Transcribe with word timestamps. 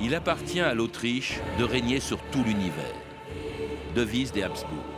Il 0.00 0.14
appartient 0.16 0.60
à 0.60 0.74
l'Autriche 0.74 1.38
de 1.60 1.64
régner 1.64 2.00
sur 2.00 2.18
tout 2.32 2.42
l'univers. 2.42 2.84
Devise 3.94 4.32
des 4.32 4.42
Habsbourg. 4.42 4.97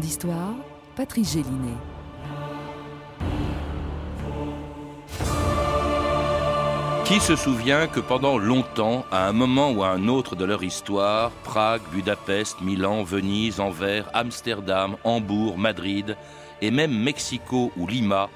D'histoire, 0.00 0.54
Patrice 0.96 1.34
Gélinet. 1.34 1.76
Qui 7.04 7.20
se 7.20 7.36
souvient 7.36 7.86
que 7.86 8.00
pendant 8.00 8.38
longtemps, 8.38 9.04
à 9.10 9.28
un 9.28 9.32
moment 9.32 9.72
ou 9.72 9.82
à 9.82 9.90
un 9.90 10.08
autre 10.08 10.36
de 10.36 10.44
leur 10.44 10.62
histoire, 10.62 11.30
Prague, 11.44 11.82
Budapest, 11.92 12.60
Milan, 12.60 13.02
Venise, 13.02 13.60
Anvers, 13.60 14.08
Amsterdam, 14.14 14.96
Hambourg, 15.04 15.58
Madrid 15.58 16.16
et 16.62 16.70
même 16.70 16.96
Mexico 16.96 17.72
ou 17.76 17.86
Lima 17.86 18.28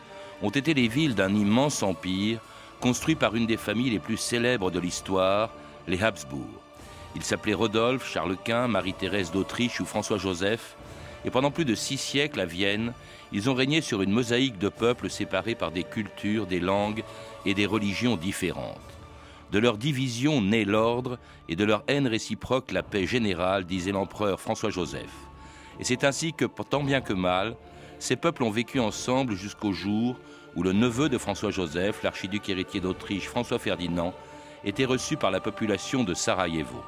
ont 0.42 0.50
été 0.50 0.74
les 0.74 0.88
villes 0.88 1.14
d'un 1.14 1.34
immense 1.34 1.82
empire 1.82 2.40
construit 2.80 3.14
par 3.14 3.34
une 3.34 3.46
des 3.46 3.56
familles 3.56 3.90
les 3.90 3.98
plus 3.98 4.16
célèbres 4.16 4.70
de 4.70 4.80
l'histoire, 4.80 5.50
les 5.86 6.02
Habsbourg. 6.02 6.60
Ils 7.14 7.22
s'appelaient 7.22 7.54
Rodolphe, 7.54 8.10
Charles 8.10 8.36
Quint, 8.44 8.68
Marie-Thérèse 8.68 9.30
d'Autriche 9.30 9.80
ou 9.80 9.86
François-Joseph, 9.86 10.76
et 11.24 11.30
pendant 11.30 11.50
plus 11.50 11.64
de 11.64 11.74
six 11.74 11.98
siècles 11.98 12.40
à 12.40 12.44
Vienne, 12.44 12.92
ils 13.32 13.48
ont 13.50 13.54
régné 13.54 13.80
sur 13.80 14.02
une 14.02 14.12
mosaïque 14.12 14.58
de 14.58 14.68
peuples 14.68 15.10
séparés 15.10 15.54
par 15.54 15.70
des 15.70 15.84
cultures, 15.84 16.46
des 16.46 16.60
langues 16.60 17.02
et 17.46 17.54
des 17.54 17.66
religions 17.66 18.16
différentes. 18.16 18.78
De 19.52 19.58
leur 19.58 19.78
division 19.78 20.40
naît 20.40 20.64
l'ordre 20.64 21.18
et 21.48 21.56
de 21.56 21.64
leur 21.64 21.84
haine 21.86 22.06
réciproque 22.06 22.72
la 22.72 22.82
paix 22.82 23.06
générale, 23.06 23.64
disait 23.64 23.92
l'empereur 23.92 24.40
François-Joseph. 24.40 25.12
Et 25.80 25.84
c'est 25.84 26.04
ainsi 26.04 26.32
que, 26.32 26.44
tant 26.44 26.82
bien 26.82 27.00
que 27.00 27.12
mal, 27.12 27.56
ces 27.98 28.16
peuples 28.16 28.42
ont 28.42 28.50
vécu 28.50 28.80
ensemble 28.80 29.34
jusqu'au 29.34 29.72
jour 29.72 30.16
où 30.56 30.62
le 30.62 30.72
neveu 30.72 31.08
de 31.08 31.18
François-Joseph, 31.18 32.02
l'archiduc 32.02 32.48
héritier 32.48 32.80
d'Autriche 32.80 33.28
François-Ferdinand, 33.28 34.14
était 34.64 34.84
reçu 34.84 35.16
par 35.16 35.30
la 35.30 35.40
population 35.40 36.04
de 36.04 36.14
Sarajevo. 36.14 36.82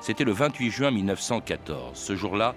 C'était 0.00 0.24
le 0.24 0.32
28 0.32 0.70
juin 0.70 0.90
1914. 0.90 1.98
Ce 1.98 2.14
jour-là, 2.14 2.54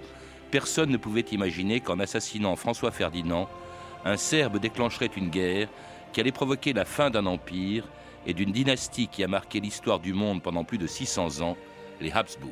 personne 0.52 0.90
ne 0.90 0.98
pouvait 0.98 1.24
imaginer 1.32 1.80
qu'en 1.80 1.98
assassinant 1.98 2.54
François 2.56 2.90
Ferdinand, 2.92 3.48
un 4.04 4.18
Serbe 4.18 4.58
déclencherait 4.58 5.10
une 5.16 5.30
guerre 5.30 5.68
qui 6.12 6.20
allait 6.20 6.30
provoquer 6.30 6.74
la 6.74 6.84
fin 6.84 7.08
d'un 7.08 7.24
empire 7.24 7.84
et 8.26 8.34
d'une 8.34 8.52
dynastie 8.52 9.08
qui 9.08 9.24
a 9.24 9.28
marqué 9.28 9.60
l'histoire 9.60 9.98
du 9.98 10.12
monde 10.12 10.42
pendant 10.42 10.62
plus 10.62 10.76
de 10.76 10.86
600 10.86 11.40
ans, 11.40 11.56
les 12.00 12.12
Habsbourg. 12.12 12.50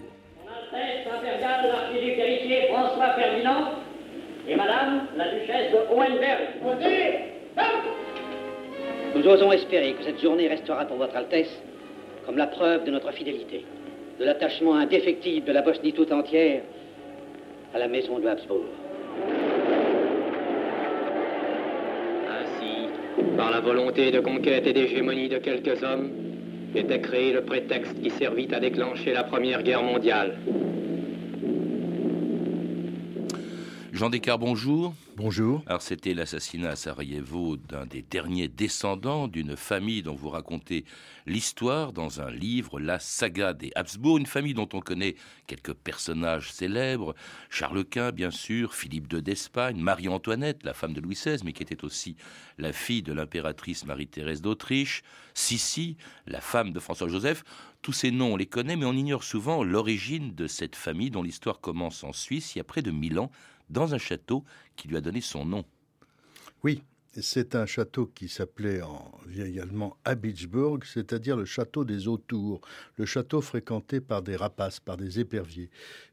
François 2.73 3.15
Ferdinand 3.15 3.73
et 4.49 4.57
Madame 4.57 5.07
la 5.17 5.31
duchesse 5.35 5.71
de 5.73 5.79
Hohenberg. 5.93 6.41
Nous 9.15 9.27
osons 9.27 9.53
espérer 9.53 9.93
que 9.95 10.05
cette 10.05 10.23
journée 10.23 10.49
restera 10.49 10.87
pour 10.87 10.97
Votre 10.97 11.17
Altesse 11.17 11.61
comme 12.25 12.39
la 12.39 12.47
preuve 12.47 12.85
de 12.85 12.91
notre 12.91 13.13
fidélité, 13.13 13.67
de 14.19 14.25
l'attachement 14.25 14.77
indéfectible 14.77 15.47
de 15.47 15.53
la 15.53 15.61
Bosnie 15.61 15.93
tout 15.93 16.11
entière 16.13 16.63
à 17.73 17.79
la 17.79 17.89
maison 17.89 18.19
de 18.19 18.27
Habsbourg. 18.27 18.65
Ainsi, 22.29 22.89
par 23.37 23.51
la 23.51 23.61
volonté 23.61 24.11
de 24.11 24.21
conquête 24.21 24.67
et 24.67 24.73
d'hégémonie 24.73 25.29
de 25.29 25.39
quelques 25.39 25.83
hommes, 25.83 26.11
était 26.75 27.01
créé 27.01 27.33
le 27.33 27.43
prétexte 27.43 28.01
qui 28.01 28.11
servit 28.11 28.49
à 28.53 28.61
déclencher 28.61 29.13
la 29.13 29.25
Première 29.25 29.63
Guerre 29.63 29.83
mondiale. 29.83 30.39
Jean 34.01 34.09
Descartes, 34.09 34.41
bonjour. 34.41 34.95
Bonjour. 35.19 35.63
Alors 35.67 35.83
c'était 35.83 36.15
l'assassinat 36.15 36.71
à 36.71 36.77
Sarajevo 36.77 37.59
d'un 37.59 37.85
des 37.85 38.01
derniers 38.01 38.49
descendants 38.49 39.29
d'une 39.29 39.59
famille 39.59 40.03
dont 40.03 40.15
vous 40.15 40.31
racontez 40.31 40.87
l'histoire 41.27 41.93
dans 41.93 42.23
un 42.23 42.31
livre, 42.31 42.81
La 42.81 42.99
saga 42.99 43.53
des 43.53 43.71
Habsbourg, 43.75 44.17
une 44.17 44.25
famille 44.25 44.55
dont 44.55 44.71
on 44.73 44.81
connaît 44.81 45.17
quelques 45.47 45.75
personnages 45.75 46.51
célèbres, 46.51 47.15
Charles 47.51 47.85
Quint 47.85 48.11
bien 48.11 48.31
sûr, 48.31 48.75
Philippe 48.75 49.07
de 49.07 49.21
d'Espagne, 49.21 49.79
Marie-Antoinette, 49.79 50.65
la 50.65 50.73
femme 50.73 50.95
de 50.95 51.03
Louis 51.03 51.17
XVI, 51.17 51.37
mais 51.45 51.53
qui 51.53 51.63
était 51.63 51.85
aussi 51.85 52.17
la 52.57 52.73
fille 52.73 53.03
de 53.03 53.13
l'impératrice 53.13 53.85
Marie-Thérèse 53.85 54.41
d'Autriche, 54.41 55.03
Sissi, 55.35 55.99
la 56.27 56.41
femme 56.41 56.73
de 56.73 56.81
François-Joseph. 56.81 57.45
Tous 57.83 57.93
ces 57.93 58.11
noms, 58.11 58.33
on 58.33 58.37
les 58.37 58.47
connaît, 58.47 58.77
mais 58.77 58.87
on 58.87 58.95
ignore 58.95 59.25
souvent 59.25 59.63
l'origine 59.63 60.35
de 60.35 60.47
cette 60.47 60.77
famille 60.77 61.11
dont 61.11 61.23
l'histoire 61.23 61.61
commence 61.61 62.03
en 62.03 62.15
Suisse 62.15 62.55
il 62.55 62.59
y 62.59 62.61
a 62.63 62.65
près 62.65 62.81
de 62.81 62.91
mille 62.91 63.19
ans, 63.19 63.31
dans 63.71 63.95
un 63.95 63.99
château 63.99 64.45
qui 64.77 64.89
lui 64.89 64.97
a 64.97 65.01
donné 65.01 65.21
son 65.21 65.45
nom. 65.47 65.65
Oui, 66.63 66.83
c'est 67.13 67.57
un 67.57 67.67
château 67.67 68.07
qui 68.07 68.29
s'appelait 68.29 68.83
en 68.83 69.11
vieil 69.27 69.59
allemand 69.59 69.97
Habitsburg, 70.05 70.85
c'est-à-dire 70.85 71.37
le 71.37 71.45
château 71.45 71.85
des 71.85 72.07
autours, 72.07 72.61
le 72.97 73.05
château 73.05 73.41
fréquenté 73.41 74.01
par 74.01 74.23
des 74.23 74.37
rapaces, 74.37 74.79
par 74.79 74.97
des 74.97 75.19
éperviers. 75.19 75.71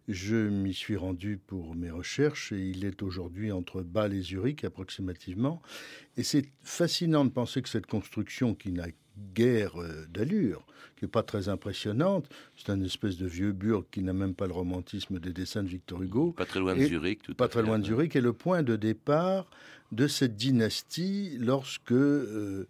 Je 0.07 0.35
m'y 0.35 0.73
suis 0.73 0.95
rendu 0.95 1.37
pour 1.37 1.75
mes 1.75 1.91
recherches 1.91 2.51
et 2.51 2.69
il 2.69 2.83
est 2.83 3.03
aujourd'hui 3.03 3.51
entre 3.51 3.81
Bâle 3.81 4.13
et 4.13 4.21
Zurich 4.21 4.63
approximativement. 4.63 5.61
Et 6.15 6.23
c'est 6.23 6.45
fascinant 6.63 7.25
de 7.25 7.29
penser 7.29 7.61
que 7.61 7.69
cette 7.69 7.85
construction 7.85 8.55
qui 8.55 8.71
n'a 8.71 8.87
guère 9.33 9.81
euh, 9.81 10.05
d'allure, 10.09 10.65
qui 10.97 11.05
n'est 11.05 11.11
pas 11.11 11.23
très 11.23 11.49
impressionnante. 11.49 12.27
C'est 12.55 12.71
un 12.71 12.81
espèce 12.81 13.17
de 13.17 13.27
vieux 13.27 13.51
burg 13.51 13.85
qui 13.91 14.01
n'a 14.01 14.13
même 14.13 14.33
pas 14.33 14.47
le 14.47 14.53
romantisme 14.53 15.19
des 15.19 15.33
dessins 15.33 15.63
de 15.63 15.69
Victor 15.69 16.01
Hugo. 16.01 16.33
Pas 16.33 16.45
très 16.45 16.59
loin 16.59 16.75
de 16.75 16.83
Zurich, 16.83 17.21
tout 17.23 17.33
Pas 17.33 17.47
très 17.47 17.61
loin 17.61 17.79
de 17.79 17.85
Zurich, 17.85 18.15
et 18.15 18.21
le 18.21 18.33
point 18.33 18.63
de 18.63 18.75
départ 18.75 19.49
de 19.91 20.07
cette 20.07 20.35
dynastie 20.35 21.37
lorsque 21.39 21.91
euh, 21.91 22.67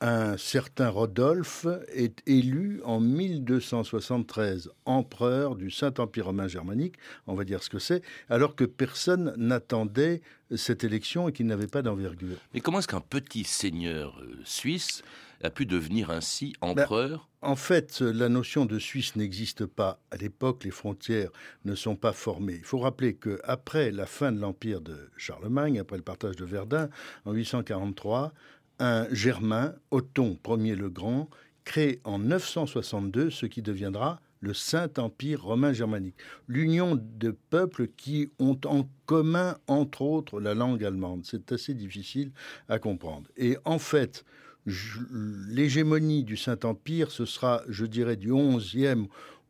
un 0.00 0.36
certain 0.36 0.88
Rodolphe 0.90 1.66
est 1.88 2.22
élu 2.26 2.80
en 2.84 3.00
1273 3.00 4.70
empereur 4.84 5.56
du 5.56 5.70
Saint-Empire 5.70 6.26
romain 6.26 6.48
germanique, 6.48 6.96
on 7.26 7.34
va 7.34 7.44
dire 7.44 7.62
ce 7.62 7.70
que 7.70 7.78
c'est, 7.78 8.02
alors 8.28 8.56
que 8.56 8.64
personne 8.64 9.32
n'attendait 9.36 10.20
cette 10.54 10.84
élection 10.84 11.28
et 11.28 11.32
qu'il 11.32 11.46
n'avait 11.46 11.66
pas 11.66 11.82
d'envergure. 11.82 12.36
Mais 12.52 12.60
comment 12.60 12.80
est-ce 12.80 12.88
qu'un 12.88 13.00
petit 13.00 13.44
seigneur 13.44 14.20
euh, 14.20 14.36
suisse 14.44 15.02
a 15.42 15.50
pu 15.50 15.66
devenir 15.66 16.10
ainsi 16.10 16.54
ben, 16.60 16.68
empereur 16.68 17.28
En 17.42 17.56
fait, 17.56 18.00
la 18.00 18.28
notion 18.28 18.66
de 18.66 18.78
Suisse 18.78 19.16
n'existe 19.16 19.66
pas. 19.66 20.00
À 20.10 20.16
l'époque, 20.16 20.64
les 20.64 20.70
frontières 20.70 21.30
ne 21.64 21.74
sont 21.74 21.96
pas 21.96 22.12
formées. 22.12 22.56
Il 22.58 22.64
faut 22.64 22.78
rappeler 22.78 23.14
que 23.14 23.40
après 23.44 23.90
la 23.90 24.06
fin 24.06 24.32
de 24.32 24.40
l'empire 24.40 24.80
de 24.80 25.10
Charlemagne, 25.16 25.78
après 25.78 25.96
le 25.96 26.02
partage 26.02 26.36
de 26.36 26.44
Verdun 26.44 26.88
en 27.24 27.32
843, 27.32 28.32
un 28.78 29.06
Germain, 29.12 29.74
Othon 29.90 30.38
Ier 30.58 30.76
le 30.76 30.90
Grand, 30.90 31.30
crée 31.64 32.00
en 32.04 32.18
962 32.18 33.30
ce 33.30 33.46
qui 33.46 33.62
deviendra 33.62 34.20
le 34.40 34.54
Saint-Empire 34.54 35.42
romain 35.42 35.72
germanique, 35.72 36.16
l'union 36.46 36.94
de 36.94 37.30
peuples 37.50 37.88
qui 37.88 38.30
ont 38.38 38.58
en 38.64 38.88
commun, 39.06 39.56
entre 39.66 40.02
autres, 40.02 40.40
la 40.40 40.54
langue 40.54 40.84
allemande. 40.84 41.24
C'est 41.24 41.52
assez 41.52 41.74
difficile 41.74 42.32
à 42.68 42.78
comprendre. 42.78 43.28
Et 43.36 43.56
en 43.64 43.78
fait, 43.78 44.24
l'hégémonie 44.66 46.24
du 46.24 46.36
Saint-Empire, 46.36 47.10
ce 47.10 47.24
sera, 47.24 47.62
je 47.68 47.86
dirais, 47.86 48.16
du 48.16 48.32
XIe 48.32 49.08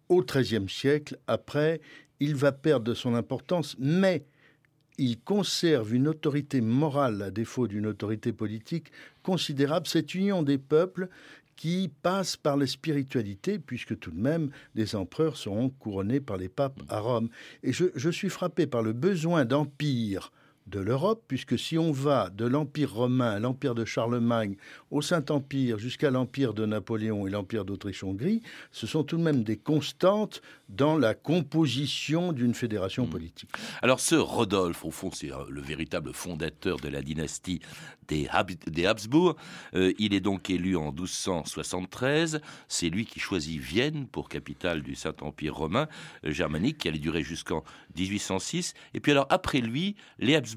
au 0.08 0.22
XIIIe 0.22 0.68
siècle. 0.68 1.18
Après, 1.26 1.80
il 2.20 2.34
va 2.34 2.52
perdre 2.52 2.84
de 2.86 2.94
son 2.94 3.14
importance, 3.14 3.76
mais 3.78 4.24
il 4.98 5.18
conserve 5.20 5.94
une 5.94 6.08
autorité 6.08 6.60
morale, 6.60 7.22
à 7.22 7.30
défaut 7.30 7.66
d'une 7.68 7.86
autorité 7.86 8.32
politique, 8.32 8.90
considérable. 9.22 9.86
Cette 9.86 10.14
union 10.14 10.42
des 10.42 10.58
peuples 10.58 11.08
qui 11.56 11.90
passe 12.02 12.36
par 12.36 12.56
la 12.56 12.66
spiritualité, 12.66 13.58
puisque 13.58 13.98
tout 13.98 14.10
de 14.10 14.20
même, 14.20 14.50
les 14.74 14.94
empereurs 14.94 15.36
seront 15.36 15.70
couronnés 15.70 16.20
par 16.20 16.36
les 16.36 16.50
papes 16.50 16.82
à 16.88 17.00
Rome. 17.00 17.28
Et 17.62 17.72
je, 17.72 17.86
je 17.94 18.10
suis 18.10 18.28
frappé 18.28 18.66
par 18.66 18.82
le 18.82 18.92
besoin 18.92 19.44
d'empire 19.46 20.32
de 20.66 20.80
l'Europe, 20.80 21.22
puisque 21.28 21.58
si 21.58 21.78
on 21.78 21.92
va 21.92 22.30
de 22.30 22.44
l'Empire 22.44 22.92
romain 22.92 23.30
à 23.30 23.38
l'Empire 23.38 23.74
de 23.74 23.84
Charlemagne, 23.84 24.56
au 24.90 25.00
Saint-Empire, 25.00 25.78
jusqu'à 25.78 26.10
l'Empire 26.10 26.54
de 26.54 26.66
Napoléon 26.66 27.26
et 27.26 27.30
l'Empire 27.30 27.64
d'Autriche-Hongrie, 27.64 28.42
ce 28.72 28.86
sont 28.86 29.04
tout 29.04 29.16
de 29.16 29.22
même 29.22 29.44
des 29.44 29.56
constantes 29.56 30.42
dans 30.68 30.98
la 30.98 31.14
composition 31.14 32.32
d'une 32.32 32.54
fédération 32.54 33.06
hmm. 33.06 33.10
politique. 33.10 33.50
Alors 33.82 34.00
ce 34.00 34.16
Rodolphe, 34.16 34.84
au 34.84 34.90
fond, 34.90 35.10
c'est 35.12 35.32
euh, 35.32 35.44
le 35.48 35.60
véritable 35.60 36.12
fondateur 36.12 36.78
de 36.78 36.88
la 36.88 37.02
dynastie 37.02 37.60
des, 38.08 38.28
Habsbourg. 38.28 39.36
Euh, 39.74 39.92
il 39.98 40.14
est 40.14 40.20
donc 40.20 40.50
élu 40.50 40.76
en 40.76 40.92
1273. 40.92 42.40
C'est 42.68 42.88
lui 42.88 43.04
qui 43.04 43.20
choisit 43.20 43.60
Vienne 43.60 44.06
pour 44.06 44.28
capitale 44.28 44.82
du 44.82 44.94
Saint-Empire 44.94 45.54
romain 45.54 45.88
euh, 46.24 46.32
germanique, 46.32 46.78
qui 46.78 46.88
allait 46.88 46.98
durer 46.98 47.22
jusqu'en 47.22 47.62
1806. 47.96 48.74
Et 48.94 49.00
puis 49.00 49.12
alors 49.12 49.26
après 49.30 49.60
lui, 49.60 49.96
les 50.18 50.34
Habsbourg 50.34 50.55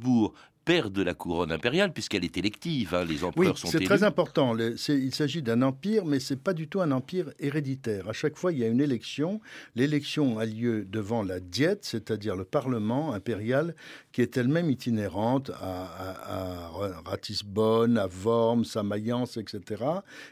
père 0.69 0.91
de 0.91 1.01
la 1.01 1.15
couronne 1.15 1.51
impériale, 1.51 1.91
puisqu'elle 1.93 2.23
est 2.23 2.37
élective. 2.37 2.93
Hein, 2.93 3.03
les 3.03 3.23
empereurs 3.23 3.55
oui, 3.55 3.71
C'est 3.71 3.83
très 3.83 4.03
important. 4.03 4.55
il 4.55 5.15
s'agit 5.15 5.41
d'un 5.41 5.63
empire, 5.63 6.05
mais 6.05 6.19
c'est 6.19 6.39
pas 6.39 6.53
du 6.53 6.67
tout 6.67 6.79
un 6.79 6.91
empire 6.91 7.31
héréditaire. 7.39 8.07
À 8.07 8.13
chaque 8.13 8.37
fois, 8.37 8.51
il 8.51 8.59
y 8.59 8.63
a 8.63 8.67
une 8.67 8.79
élection. 8.79 9.41
L'élection 9.75 10.37
a 10.37 10.45
lieu 10.45 10.85
devant 10.85 11.23
la 11.23 11.39
diète, 11.39 11.85
c'est-à-dire 11.85 12.35
le 12.35 12.43
Parlement 12.43 13.13
impérial, 13.13 13.73
qui 14.11 14.21
est 14.21 14.37
elle-même 14.37 14.69
itinérante 14.69 15.49
à, 15.59 16.69
Ratisbonne, 17.03 17.97
à 17.97 18.07
Worms, 18.23 18.65
à 18.75 18.83
Mayence, 18.83 19.37
etc. 19.37 19.83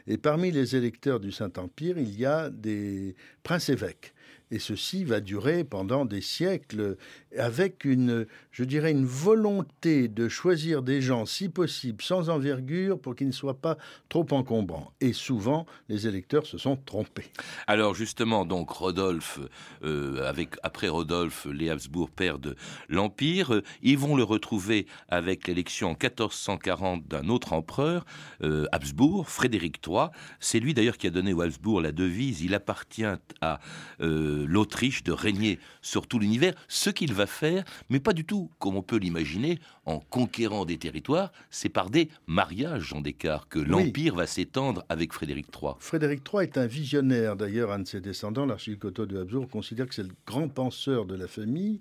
Et 0.06 0.18
parmi 0.18 0.52
les 0.52 0.76
électeurs 0.76 1.18
du 1.18 1.32
Saint-Empire, 1.32 1.98
il 1.98 2.16
y 2.16 2.24
a 2.24 2.48
des 2.48 3.16
princes-évêques. 3.42 4.14
Et 4.50 4.58
ceci 4.58 5.04
va 5.04 5.20
durer 5.20 5.64
pendant 5.64 6.04
des 6.04 6.20
siècles 6.20 6.96
avec 7.36 7.84
une, 7.84 8.26
je 8.50 8.64
dirais, 8.64 8.90
une 8.90 9.04
volonté 9.04 10.08
de 10.08 10.28
choisir 10.28 10.82
des 10.82 11.02
gens, 11.02 11.26
si 11.26 11.48
possible, 11.48 12.02
sans 12.02 12.30
envergure 12.30 12.98
pour 12.98 13.14
qu'ils 13.14 13.26
ne 13.26 13.32
soient 13.32 13.60
pas 13.60 13.76
trop 14.08 14.26
encombrants. 14.30 14.92
Et 15.00 15.12
souvent, 15.12 15.66
les 15.88 16.06
électeurs 16.06 16.46
se 16.46 16.58
sont 16.58 16.76
trompés. 16.76 17.30
Alors 17.66 17.94
justement, 17.94 18.44
donc 18.44 18.70
Rodolphe, 18.70 19.40
euh, 19.82 20.26
avec 20.26 20.56
après 20.62 20.88
Rodolphe, 20.88 21.46
les 21.52 21.70
Habsbourg 21.70 22.10
perdent 22.10 22.56
l'empire. 22.88 23.60
Ils 23.82 23.98
vont 23.98 24.16
le 24.16 24.22
retrouver 24.22 24.86
avec 25.08 25.46
l'élection 25.46 25.88
en 25.88 25.92
1440 25.92 27.06
d'un 27.06 27.28
autre 27.28 27.52
empereur, 27.52 28.04
euh, 28.42 28.66
Habsbourg, 28.72 29.28
Frédéric 29.28 29.80
III. 29.86 30.08
C'est 30.40 30.60
lui 30.60 30.74
d'ailleurs 30.74 30.96
qui 30.96 31.06
a 31.06 31.10
donné 31.10 31.32
aux 31.32 31.42
Habsbourg 31.42 31.80
la 31.80 31.92
devise. 31.92 32.42
Il 32.42 32.54
appartient 32.54 33.04
à 33.40 33.60
euh, 34.00 34.37
l'Autriche 34.44 35.02
de 35.02 35.12
régner 35.12 35.58
sur 35.82 36.06
tout 36.06 36.18
l'univers, 36.18 36.54
ce 36.68 36.90
qu'il 36.90 37.12
va 37.12 37.26
faire, 37.26 37.64
mais 37.90 38.00
pas 38.00 38.12
du 38.12 38.24
tout 38.24 38.50
comme 38.58 38.76
on 38.76 38.82
peut 38.82 38.96
l'imaginer 38.96 39.58
en 39.84 40.00
conquérant 40.00 40.64
des 40.64 40.78
territoires, 40.78 41.32
c'est 41.50 41.68
par 41.68 41.90
des 41.90 42.08
mariages, 42.26 42.82
Jean 42.82 43.00
Descartes, 43.00 43.48
que 43.48 43.58
l'Empire 43.58 44.14
va 44.14 44.26
s'étendre 44.26 44.84
avec 44.88 45.12
Frédéric 45.12 45.46
III. 45.54 45.72
Frédéric 45.78 46.22
III 46.32 46.42
est 46.44 46.58
un 46.58 46.66
visionnaire, 46.66 47.36
d'ailleurs, 47.36 47.72
un 47.72 47.80
de 47.80 47.86
ses 47.86 48.00
descendants, 48.00 48.46
l'archiduc 48.46 48.84
Otto 48.84 49.06
de 49.06 49.18
Habsbourg, 49.18 49.48
considère 49.48 49.86
que 49.86 49.94
c'est 49.94 50.02
le 50.02 50.14
grand 50.26 50.48
penseur 50.48 51.06
de 51.06 51.14
la 51.14 51.26
famille. 51.26 51.80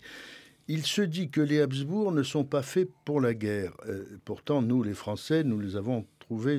Il 0.70 0.86
se 0.86 1.02
dit 1.02 1.30
que 1.30 1.40
les 1.40 1.62
Habsbourg 1.62 2.12
ne 2.12 2.24
sont 2.24 2.44
pas 2.44 2.62
faits 2.62 2.90
pour 3.06 3.22
la 3.22 3.34
guerre. 3.34 3.72
Euh, 3.88 4.04
pourtant, 4.26 4.62
nous, 4.62 4.84
les 4.84 4.94
Français, 4.94 5.44
nous 5.46 5.60
les 5.60 5.78
avons 5.78 6.06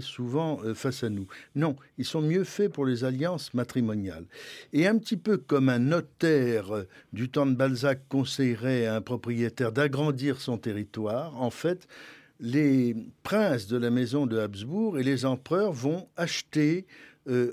souvent 0.00 0.60
euh, 0.64 0.74
face 0.74 1.04
à 1.04 1.10
nous. 1.10 1.26
Non, 1.54 1.76
ils 1.98 2.04
sont 2.04 2.22
mieux 2.22 2.44
faits 2.44 2.72
pour 2.72 2.86
les 2.86 3.04
alliances 3.04 3.54
matrimoniales. 3.54 4.24
Et 4.72 4.86
un 4.86 4.98
petit 4.98 5.16
peu 5.16 5.36
comme 5.36 5.68
un 5.68 5.78
notaire 5.78 6.74
euh, 6.74 6.88
du 7.12 7.28
temps 7.28 7.46
de 7.46 7.54
Balzac 7.54 8.00
conseillerait 8.08 8.86
à 8.86 8.96
un 8.96 9.00
propriétaire 9.00 9.72
d'agrandir 9.72 10.40
son 10.40 10.58
territoire, 10.58 11.40
en 11.40 11.50
fait, 11.50 11.86
les 12.40 12.94
princes 13.22 13.66
de 13.66 13.76
la 13.76 13.90
maison 13.90 14.26
de 14.26 14.38
Habsbourg 14.38 14.98
et 14.98 15.02
les 15.02 15.24
empereurs 15.24 15.72
vont 15.72 16.08
acheter, 16.16 16.86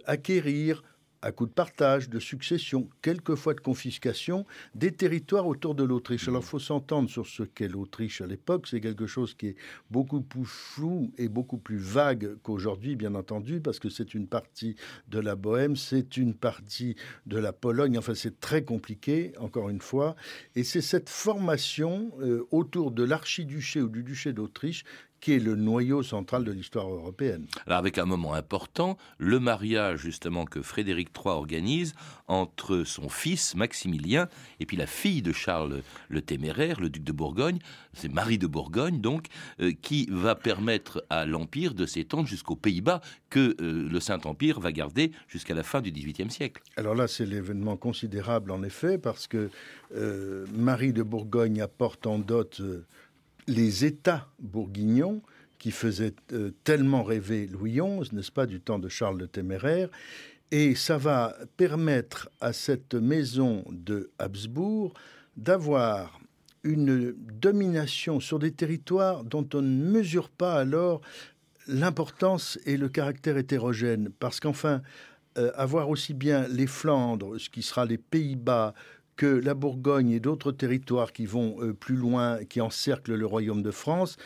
acquérir, 0.06 0.84
à 1.26 1.32
coup 1.32 1.48
de 1.48 1.52
partage, 1.52 2.08
de 2.08 2.20
succession, 2.20 2.88
quelquefois 3.02 3.56
de 3.56 3.60
confiscation, 3.60 4.46
des 4.76 4.92
territoires 4.92 5.48
autour 5.48 5.74
de 5.74 5.84
l'Autriche. 5.84 6.28
Alors 6.28 6.44
il 6.44 6.46
faut 6.46 6.60
s'entendre 6.60 7.10
sur 7.10 7.26
ce 7.26 7.42
qu'est 7.42 7.68
l'Autriche 7.68 8.22
à 8.22 8.28
l'époque. 8.28 8.68
C'est 8.68 8.80
quelque 8.80 9.08
chose 9.08 9.34
qui 9.34 9.48
est 9.48 9.56
beaucoup 9.90 10.22
plus 10.22 10.46
flou 10.46 11.12
et 11.18 11.28
beaucoup 11.28 11.58
plus 11.58 11.78
vague 11.78 12.38
qu'aujourd'hui, 12.44 12.96
bien 12.96 13.16
entendu, 13.16 13.60
parce 13.60 13.80
que 13.80 13.90
c'est 13.90 14.14
une 14.14 14.28
partie 14.28 14.76
de 15.08 15.18
la 15.18 15.36
Bohème, 15.36 15.76
c'est 15.76 16.16
une 16.16 16.36
partie 16.36 16.96
de 17.26 17.40
la 17.40 17.54
Pologne. 17.54 17.98
Enfin, 17.98 18.14
c'est 18.14 18.40
très 18.40 18.64
compliqué, 18.64 19.34
encore 19.40 19.72
une 19.72 19.82
fois. 19.82 20.16
Et 20.56 20.64
c'est 20.64 20.82
cette 20.82 21.10
formation 21.10 22.12
euh, 22.22 22.48
autour 22.52 22.92
de 22.92 23.04
l'archiduché 23.04 23.82
ou 23.82 23.90
du 23.90 24.04
duché 24.04 24.32
d'Autriche 24.32 24.84
qui 25.26 25.34
est 25.34 25.40
le 25.40 25.56
noyau 25.56 26.04
central 26.04 26.44
de 26.44 26.52
l'histoire 26.52 26.88
européenne. 26.88 27.48
Alors 27.66 27.80
avec 27.80 27.98
un 27.98 28.06
moment 28.06 28.36
important, 28.36 28.96
le 29.18 29.40
mariage 29.40 30.02
justement 30.02 30.46
que 30.46 30.62
Frédéric 30.62 31.10
III 31.18 31.34
organise 31.34 31.96
entre 32.28 32.84
son 32.84 33.10
fils 33.10 33.56
Maximilien 33.56 34.30
et 34.60 34.68
puis 34.68 34.78
la 34.78 34.86
fille 34.86 35.24
de 35.24 35.32
Charles 35.32 35.82
le 36.10 36.22
Téméraire, 36.22 36.80
le 36.80 36.92
duc 36.92 37.04
de 37.04 37.12
Bourgogne, 37.12 37.58
c'est 37.94 38.14
Marie 38.14 38.38
de 38.38 38.46
Bourgogne 38.46 39.02
donc, 39.02 39.26
euh, 39.62 39.72
qui 39.82 40.08
va 40.12 40.36
permettre 40.36 41.04
à 41.10 41.26
l'Empire 41.26 41.74
de 41.74 41.88
s'étendre 41.88 42.28
jusqu'aux 42.28 42.56
Pays-Bas 42.56 43.02
que 43.32 43.56
euh, 43.62 43.90
le 43.90 44.00
Saint-Empire 44.00 44.60
va 44.60 44.72
garder 44.72 45.12
jusqu'à 45.28 45.56
la 45.56 45.64
fin 45.64 45.82
du 45.82 45.92
XVIIIe 45.92 46.30
siècle. 46.30 46.62
Alors 46.78 46.94
là, 46.94 47.08
c'est 47.08 47.26
l'événement 47.26 47.78
considérable 47.78 48.52
en 48.52 48.62
effet 48.62 49.00
parce 49.00 49.26
que 49.26 49.50
euh, 49.96 50.46
Marie 50.54 50.94
de 50.94 51.02
Bourgogne 51.02 51.62
apporte 51.62 52.06
en 52.06 52.20
dot 52.20 52.62
les 53.48 53.86
États 53.86 54.28
bourguignons 54.40 55.22
qui 55.58 55.72
faisaient 55.72 56.16
euh, 56.34 56.52
tellement 56.64 57.04
rêver 57.04 57.48
Louis 57.48 57.80
XI, 57.80 58.14
n'est-ce 58.16 58.32
pas, 58.32 58.46
du 58.46 58.62
temps 58.62 58.80
de 58.80 58.90
Charles 58.90 59.18
le 59.18 59.28
Téméraire. 59.28 59.90
Et 60.52 60.76
ça 60.76 60.98
va 60.98 61.36
permettre 61.58 62.30
à 62.40 62.54
cette 62.54 62.94
maison 62.94 63.66
de 63.70 64.12
Habsbourg 64.20 64.94
d'avoir 65.38 66.20
une 66.64 67.16
domination 67.42 68.20
sur 68.20 68.40
des 68.40 68.52
territoires 68.52 69.24
dont 69.24 69.48
on 69.54 69.62
ne 69.62 69.92
mesure 69.92 70.30
pas 70.30 70.56
alors 70.56 71.02
l'importance 71.68 72.60
et 72.66 72.78
le 72.78 72.90
caractère 72.90 73.38
hétérogène. 73.38 74.10
Parce 74.20 74.40
qu'enfin, 74.40 74.82
euh, 75.38 75.52
avoir 75.56 75.90
aussi 75.90 76.14
bien 76.14 76.48
les 76.48 76.68
Flandres, 76.68 77.40
ce 77.40 77.50
qui 77.50 77.62
sera 77.62 77.86
les 77.86 77.98
Pays-Bas, 77.98 78.74
que 79.16 79.26
la 79.26 79.54
Bourgogne 79.54 80.12
et 80.12 80.20
d'autres 80.20 80.52
territoires 80.52 81.14
qui 81.14 81.26
vont 81.26 81.58
euh, 81.62 81.74
plus 81.74 81.96
loin, 81.96 82.44
qui 82.46 82.62
encerclent 82.62 83.16
le 83.16 83.26
royaume 83.26 83.64
de 83.64 83.72
France, 83.72 84.18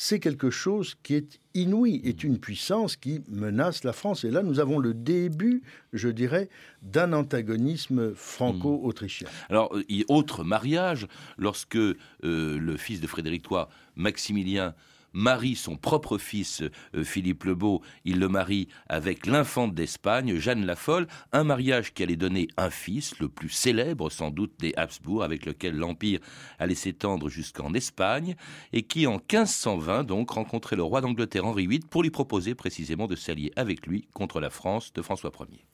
c'est 0.00 0.20
quelque 0.20 0.48
chose 0.48 0.94
qui 1.02 1.16
est 1.16 1.40
inouï, 1.54 2.00
est 2.04 2.22
une 2.22 2.38
puissance 2.38 2.94
qui 2.94 3.20
menace 3.28 3.82
la 3.82 3.92
France. 3.92 4.22
Et 4.22 4.30
là, 4.30 4.44
nous 4.44 4.60
avons 4.60 4.78
le 4.78 4.94
début, 4.94 5.62
je 5.92 6.08
dirais, 6.08 6.48
d'un 6.82 7.12
antagonisme 7.12 8.14
franco-autrichien. 8.14 9.26
Hmm. 9.26 9.50
Alors, 9.52 9.76
euh, 9.76 10.04
autre 10.06 10.44
mariage, 10.44 11.08
lorsque 11.36 11.74
euh, 11.74 11.96
le 12.22 12.76
fils 12.76 13.00
de 13.00 13.08
Frédéric 13.08 13.50
III, 13.50 13.64
Maximilien, 13.96 14.74
marie 15.12 15.56
son 15.56 15.76
propre 15.76 16.18
fils 16.18 16.62
euh, 16.94 17.04
Philippe 17.04 17.44
le 17.44 17.54
Beau, 17.54 17.82
il 18.04 18.18
le 18.18 18.28
marie 18.28 18.68
avec 18.88 19.26
l'infante 19.26 19.74
d'Espagne, 19.74 20.36
Jeanne 20.36 20.66
la 20.66 20.76
Folle, 20.76 21.06
un 21.32 21.44
mariage 21.44 21.92
qui 21.92 22.02
allait 22.02 22.16
donner 22.16 22.48
un 22.56 22.70
fils, 22.70 23.18
le 23.18 23.28
plus 23.28 23.48
célèbre 23.48 24.10
sans 24.10 24.30
doute 24.30 24.52
des 24.58 24.74
Habsbourg, 24.76 25.22
avec 25.22 25.46
lequel 25.46 25.76
l'Empire 25.76 26.20
allait 26.58 26.74
s'étendre 26.74 27.28
jusqu'en 27.28 27.74
Espagne, 27.74 28.36
et 28.72 28.82
qui 28.82 29.06
en 29.06 29.14
1520 29.14 30.04
donc 30.04 30.30
rencontrait 30.30 30.76
le 30.76 30.82
roi 30.82 31.00
d'Angleterre 31.00 31.46
Henri 31.46 31.66
VIII 31.66 31.80
pour 31.80 32.02
lui 32.02 32.10
proposer 32.10 32.54
précisément 32.54 33.06
de 33.06 33.16
s'allier 33.16 33.52
avec 33.56 33.86
lui 33.86 34.08
contre 34.14 34.40
la 34.40 34.50
France 34.50 34.92
de 34.92 35.02
François 35.02 35.32
Ier. 35.40 35.64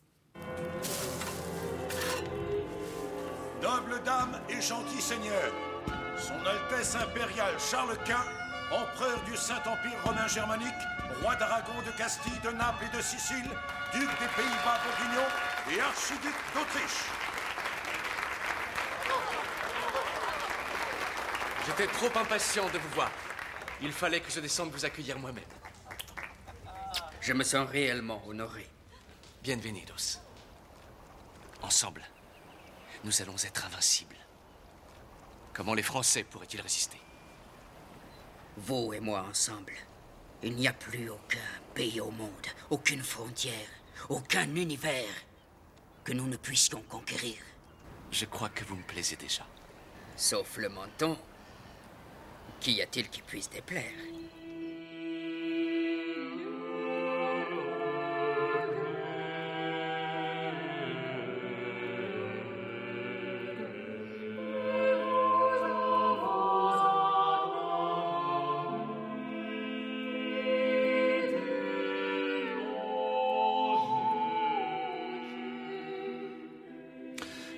Noble 3.63 4.03
dame 4.05 4.41
et 4.49 4.61
gentil 4.61 5.01
seigneur, 5.01 5.53
Son 6.19 6.35
Altesse 6.47 6.97
impériale 6.97 7.55
Charles 7.59 7.97
Quint 8.05 8.44
empereur 8.71 9.23
du 9.25 9.37
Saint-Empire 9.37 10.03
romain 10.05 10.27
germanique, 10.27 10.75
roi 11.23 11.37
d'Aragon, 11.37 11.83
de 11.87 11.91
Castille, 11.93 12.39
de 12.43 12.51
Naples 12.51 12.85
et 12.85 12.97
de 12.97 13.03
Sicile, 13.03 13.49
duc 13.93 14.09
des 14.09 14.29
Pays-Bas 14.37 14.81
bourguignons 14.85 15.31
et 15.71 15.81
archiduc 15.81 16.35
d'Autriche. 16.55 17.05
J'étais 21.67 21.87
trop 21.87 22.19
impatient 22.19 22.69
de 22.71 22.79
vous 22.79 22.89
voir. 22.91 23.11
Il 23.81 23.93
fallait 23.93 24.21
que 24.21 24.31
je 24.31 24.41
descende 24.41 24.71
vous 24.71 24.85
accueillir 24.85 25.19
moi-même. 25.19 25.45
Je 27.21 27.33
me 27.33 27.43
sens 27.43 27.69
réellement 27.69 28.23
honoré. 28.27 28.69
Bienvenidos. 29.43 30.21
Ensemble, 31.63 32.03
nous 33.03 33.23
allons 33.23 33.37
être 33.37 33.65
invincibles. 33.65 34.17
Comment 35.55 35.75
les 35.75 35.83
Français 35.83 36.25
pourraient-ils 36.25 36.61
résister? 36.61 37.01
Vous 38.57 38.93
et 38.93 39.01
moi 39.01 39.25
ensemble. 39.29 39.73
Il 40.43 40.55
n'y 40.55 40.69
a 40.69 40.73
plus 40.73 41.09
aucun 41.11 41.39
pays 41.75 42.01
au 42.01 42.11
monde, 42.11 42.47
aucune 42.71 43.03
frontière, 43.03 43.69
aucun 44.09 44.55
univers 44.55 45.15
que 46.05 46.13
nous 46.13 46.27
ne 46.27 46.37
puissions 46.37 46.83
conquérir. 46.89 47.37
Je 48.11 48.27
crois 48.27 48.51
que 48.51 48.65
vous 48.65 48.77
me 48.77 48.83
plaisez 48.83 49.17
déjà. 49.17 49.47
Sauf 50.17 50.57
le 50.59 50.69
menton, 50.69 51.19
Qu'y 52.65 52.81
a-t-il 52.81 53.11
qui 53.11 53.21
puisse 53.21 53.51
déplaire? 53.51 53.93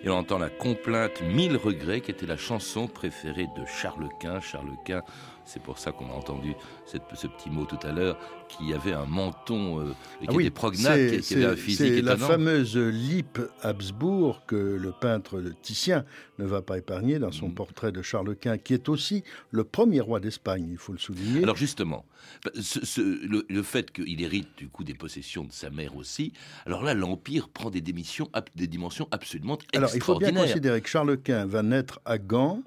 Et 0.06 0.08
on 0.08 0.18
entend 0.18 0.38
la 0.38 0.50
complainte 0.50 1.20
Mille 1.34 1.56
regrets, 1.56 2.00
qui 2.00 2.12
était 2.12 2.26
la 2.26 2.36
chanson 2.36 2.86
préférée 2.86 3.48
de 3.58 3.64
Charles 3.66 4.08
Quint. 4.20 4.40
Charles 4.40 4.70
Quint, 4.84 5.02
c'est 5.44 5.60
pour 5.60 5.78
ça 5.80 5.90
qu'on 5.90 6.08
a 6.10 6.12
entendu 6.12 6.54
cette, 6.86 7.02
ce 7.14 7.26
petit 7.26 7.50
mot 7.50 7.64
tout 7.64 7.84
à 7.84 7.90
l'heure, 7.90 8.16
qui 8.48 8.72
avait 8.72 8.92
un 8.92 9.06
menton, 9.06 9.80
euh, 9.80 9.90
et 10.22 10.26
qui 10.26 10.32
Ah 10.32 10.36
oui, 10.36 10.44
était 10.44 10.50
prognath, 10.54 11.10
qui, 11.10 11.20
qui 11.22 11.34
avait 11.34 11.44
un 11.46 11.56
physique 11.56 11.92
c'est 11.96 12.02
la 12.02 12.16
fameuse 12.16 12.76
Lippe 12.76 13.40
Habsbourg 13.62 14.42
que 14.46 14.54
le 14.54 14.92
peintre 14.92 15.42
Titien 15.62 16.04
ne 16.38 16.44
va 16.46 16.62
pas 16.62 16.78
épargner 16.78 17.18
dans 17.18 17.32
son 17.32 17.50
portrait 17.50 17.90
de 17.90 18.00
Charles 18.00 18.36
Quint, 18.36 18.58
qui 18.58 18.74
est 18.74 18.88
aussi 18.88 19.24
le 19.50 19.64
premier 19.64 20.00
roi 20.00 20.20
d'Espagne, 20.20 20.68
il 20.70 20.78
faut 20.78 20.92
le 20.92 20.98
souligner. 20.98 21.42
Alors 21.42 21.56
justement, 21.56 22.04
ce- 22.54 22.84
ce- 22.84 23.00
le, 23.26 23.44
le 23.48 23.62
fait 23.64 23.90
qu'il 23.90 24.22
hérite 24.22 24.48
du 24.56 24.68
coup 24.68 24.84
des 24.84 24.94
possessions 24.94 25.42
de 25.42 25.52
sa 25.52 25.70
mère 25.70 25.96
aussi, 25.96 26.32
alors 26.64 26.84
là 26.84 26.94
l'empire 26.94 27.48
prend 27.48 27.70
des, 27.70 27.80
démissions, 27.80 28.28
ab- 28.32 28.48
des 28.54 28.68
dimensions 28.68 29.08
absolument 29.10 29.58
Alors, 29.74 29.90
il 29.96 30.02
faut 30.02 30.18
bien 30.18 30.32
considérer 30.32 30.80
que 30.80 30.88
Charles 30.88 31.16
Quint 31.18 31.46
va 31.46 31.62
naître 31.62 32.00
à 32.04 32.18
Gand 32.18 32.62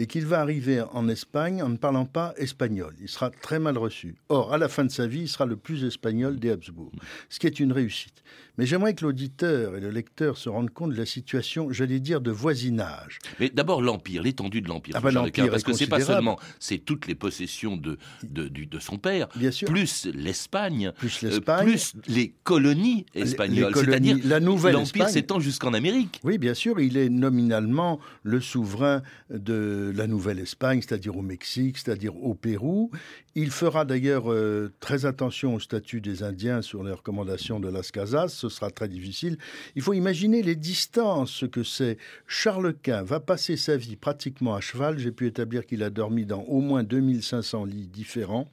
et 0.00 0.06
qu'il 0.06 0.24
va 0.24 0.40
arriver 0.40 0.82
en 0.94 1.08
Espagne 1.10 1.62
en 1.62 1.68
ne 1.68 1.76
parlant 1.76 2.06
pas 2.06 2.32
espagnol. 2.38 2.94
Il 3.02 3.08
sera 3.08 3.28
très 3.30 3.58
mal 3.58 3.76
reçu. 3.76 4.14
Or, 4.30 4.54
à 4.54 4.56
la 4.58 4.68
fin 4.68 4.82
de 4.84 4.90
sa 4.90 5.06
vie, 5.06 5.20
il 5.20 5.28
sera 5.28 5.44
le 5.44 5.56
plus 5.56 5.84
espagnol 5.84 6.40
des 6.40 6.50
Habsbourg, 6.50 6.90
ce 7.28 7.38
qui 7.38 7.46
est 7.46 7.60
une 7.60 7.70
réussite. 7.70 8.22
Mais 8.56 8.66
j'aimerais 8.66 8.94
que 8.94 9.04
l'auditeur 9.04 9.76
et 9.76 9.80
le 9.80 9.90
lecteur 9.90 10.36
se 10.36 10.48
rendent 10.48 10.70
compte 10.70 10.92
de 10.92 10.96
la 10.96 11.06
situation, 11.06 11.70
j'allais 11.72 12.00
dire, 12.00 12.20
de 12.20 12.30
voisinage. 12.30 13.18
Mais 13.38 13.48
d'abord 13.48 13.80
l'empire, 13.82 14.22
l'étendue 14.22 14.60
de 14.60 14.68
l'empire. 14.68 14.94
Ah 14.96 15.00
bah, 15.00 15.10
parce 15.50 15.62
que 15.62 15.72
c'est 15.72 15.86
pas 15.86 16.00
seulement 16.00 16.38
c'est 16.58 16.78
toutes 16.78 17.06
les 17.06 17.14
possessions 17.14 17.76
de 17.76 17.98
de, 18.22 18.78
son 18.78 18.98
père, 18.98 19.28
Bien 19.36 19.50
sûr. 19.50 19.68
plus 19.68 20.06
l'Espagne, 20.14 20.92
Plus 20.98 21.24
euh, 21.24 21.28
l'Espagne. 21.28 21.64
plus 21.66 21.92
les 22.06 22.34
colonies 22.44 23.04
Les- 23.14 23.22
espagnoles, 23.22 23.74
c'est-à-dire 23.74 24.18
la 24.24 24.40
nouvelle 24.40 24.74
l'empire 24.74 25.08
s'étend 25.08 25.40
jusqu'en 25.40 25.74
Amérique. 25.74 26.20
Oui, 26.24 26.38
bien 26.38 26.54
sûr, 26.54 26.80
il 26.80 26.96
est 26.96 27.08
nominalement 27.08 27.98
le 28.22 28.40
souverain 28.40 29.02
de 29.30 29.89
la 29.90 30.06
Nouvelle-Espagne, 30.06 30.80
c'est-à-dire 30.80 31.16
au 31.16 31.22
Mexique, 31.22 31.78
c'est-à-dire 31.78 32.16
au 32.16 32.34
Pérou. 32.34 32.90
Il 33.34 33.50
fera 33.50 33.84
d'ailleurs 33.84 34.32
euh, 34.32 34.72
très 34.80 35.06
attention 35.06 35.54
au 35.54 35.60
statut 35.60 36.00
des 36.00 36.22
Indiens 36.22 36.62
sur 36.62 36.82
les 36.82 36.92
recommandations 36.92 37.60
de 37.60 37.68
Las 37.68 37.90
Casas. 37.90 38.28
Ce 38.28 38.48
sera 38.48 38.70
très 38.70 38.88
difficile. 38.88 39.38
Il 39.76 39.82
faut 39.82 39.92
imaginer 39.92 40.42
les 40.42 40.56
distances, 40.56 41.30
ce 41.30 41.46
que 41.46 41.62
c'est. 41.62 41.98
Charles 42.26 42.74
Quint 42.82 43.02
va 43.02 43.20
passer 43.20 43.56
sa 43.56 43.76
vie 43.76 43.96
pratiquement 43.96 44.54
à 44.54 44.60
cheval. 44.60 44.98
J'ai 44.98 45.12
pu 45.12 45.26
établir 45.26 45.66
qu'il 45.66 45.82
a 45.82 45.90
dormi 45.90 46.26
dans 46.26 46.42
au 46.42 46.60
moins 46.60 46.82
2500 46.82 47.64
lits 47.64 47.88
différents 47.88 48.50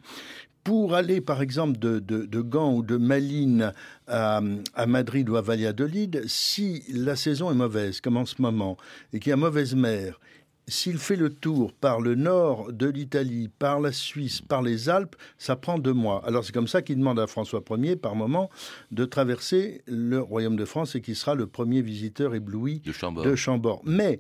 pour 0.68 0.96
aller, 0.96 1.22
par 1.22 1.42
exemple, 1.42 1.80
de, 1.80 2.00
de, 2.00 2.26
de 2.26 2.42
Gand 2.42 2.74
ou 2.74 2.84
de 2.84 2.98
Malines 2.98 3.72
à, 4.06 4.42
à 4.74 4.86
Madrid 4.86 5.30
ou 5.30 5.38
à 5.38 5.42
Valladolid, 5.42 6.24
si 6.28 6.84
la 6.90 7.16
saison 7.16 7.50
est 7.50 7.56
mauvaise, 7.56 8.02
comme 8.02 8.18
en 8.18 8.26
ce 8.26 8.42
moment, 8.42 8.76
et 9.14 9.20
qu'il 9.20 9.30
y 9.30 9.34
a 9.34 9.38
mauvaise 9.38 9.76
mer, 9.76 10.20
s'il 10.68 10.98
fait 10.98 11.16
le 11.16 11.30
tour 11.30 11.72
par 11.74 12.02
le 12.02 12.16
nord 12.16 12.72
de 12.74 12.88
l'Italie, 12.88 13.50
par 13.60 13.80
la 13.80 13.92
Suisse, 13.92 14.42
par 14.42 14.62
les 14.62 14.90
Alpes, 14.90 15.16
ça 15.38 15.56
prend 15.56 15.80
deux 15.80 15.94
mois. 15.94 16.22
Alors 16.26 16.44
c'est 16.44 16.52
comme 16.52 16.68
ça 16.68 16.82
qu'il 16.82 16.98
demande 16.98 17.20
à 17.20 17.28
François 17.28 17.64
Ier, 17.78 17.96
par 17.96 18.16
moment, 18.16 18.50
de 18.92 19.06
traverser 19.06 19.82
le 19.88 20.20
royaume 20.20 20.58
de 20.58 20.66
France 20.66 20.96
et 20.96 21.02
qui 21.02 21.16
sera 21.16 21.36
le 21.36 21.48
premier 21.48 21.82
visiteur 21.82 22.36
ébloui 22.36 22.82
De 22.82 22.92
Chambord. 22.92 23.26
de 23.26 23.36
Chambord. 23.36 23.82
Mais 23.86 24.20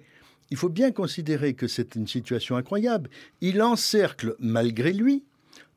il 0.50 0.58
faut 0.58 0.70
bien 0.70 0.92
considérer 0.92 1.54
que 1.54 1.68
c'est 1.68 1.96
une 1.96 2.08
situation 2.08 2.56
incroyable. 2.56 3.10
Il 3.42 3.62
encercle, 3.62 4.36
malgré 4.40 4.94
lui, 4.94 5.24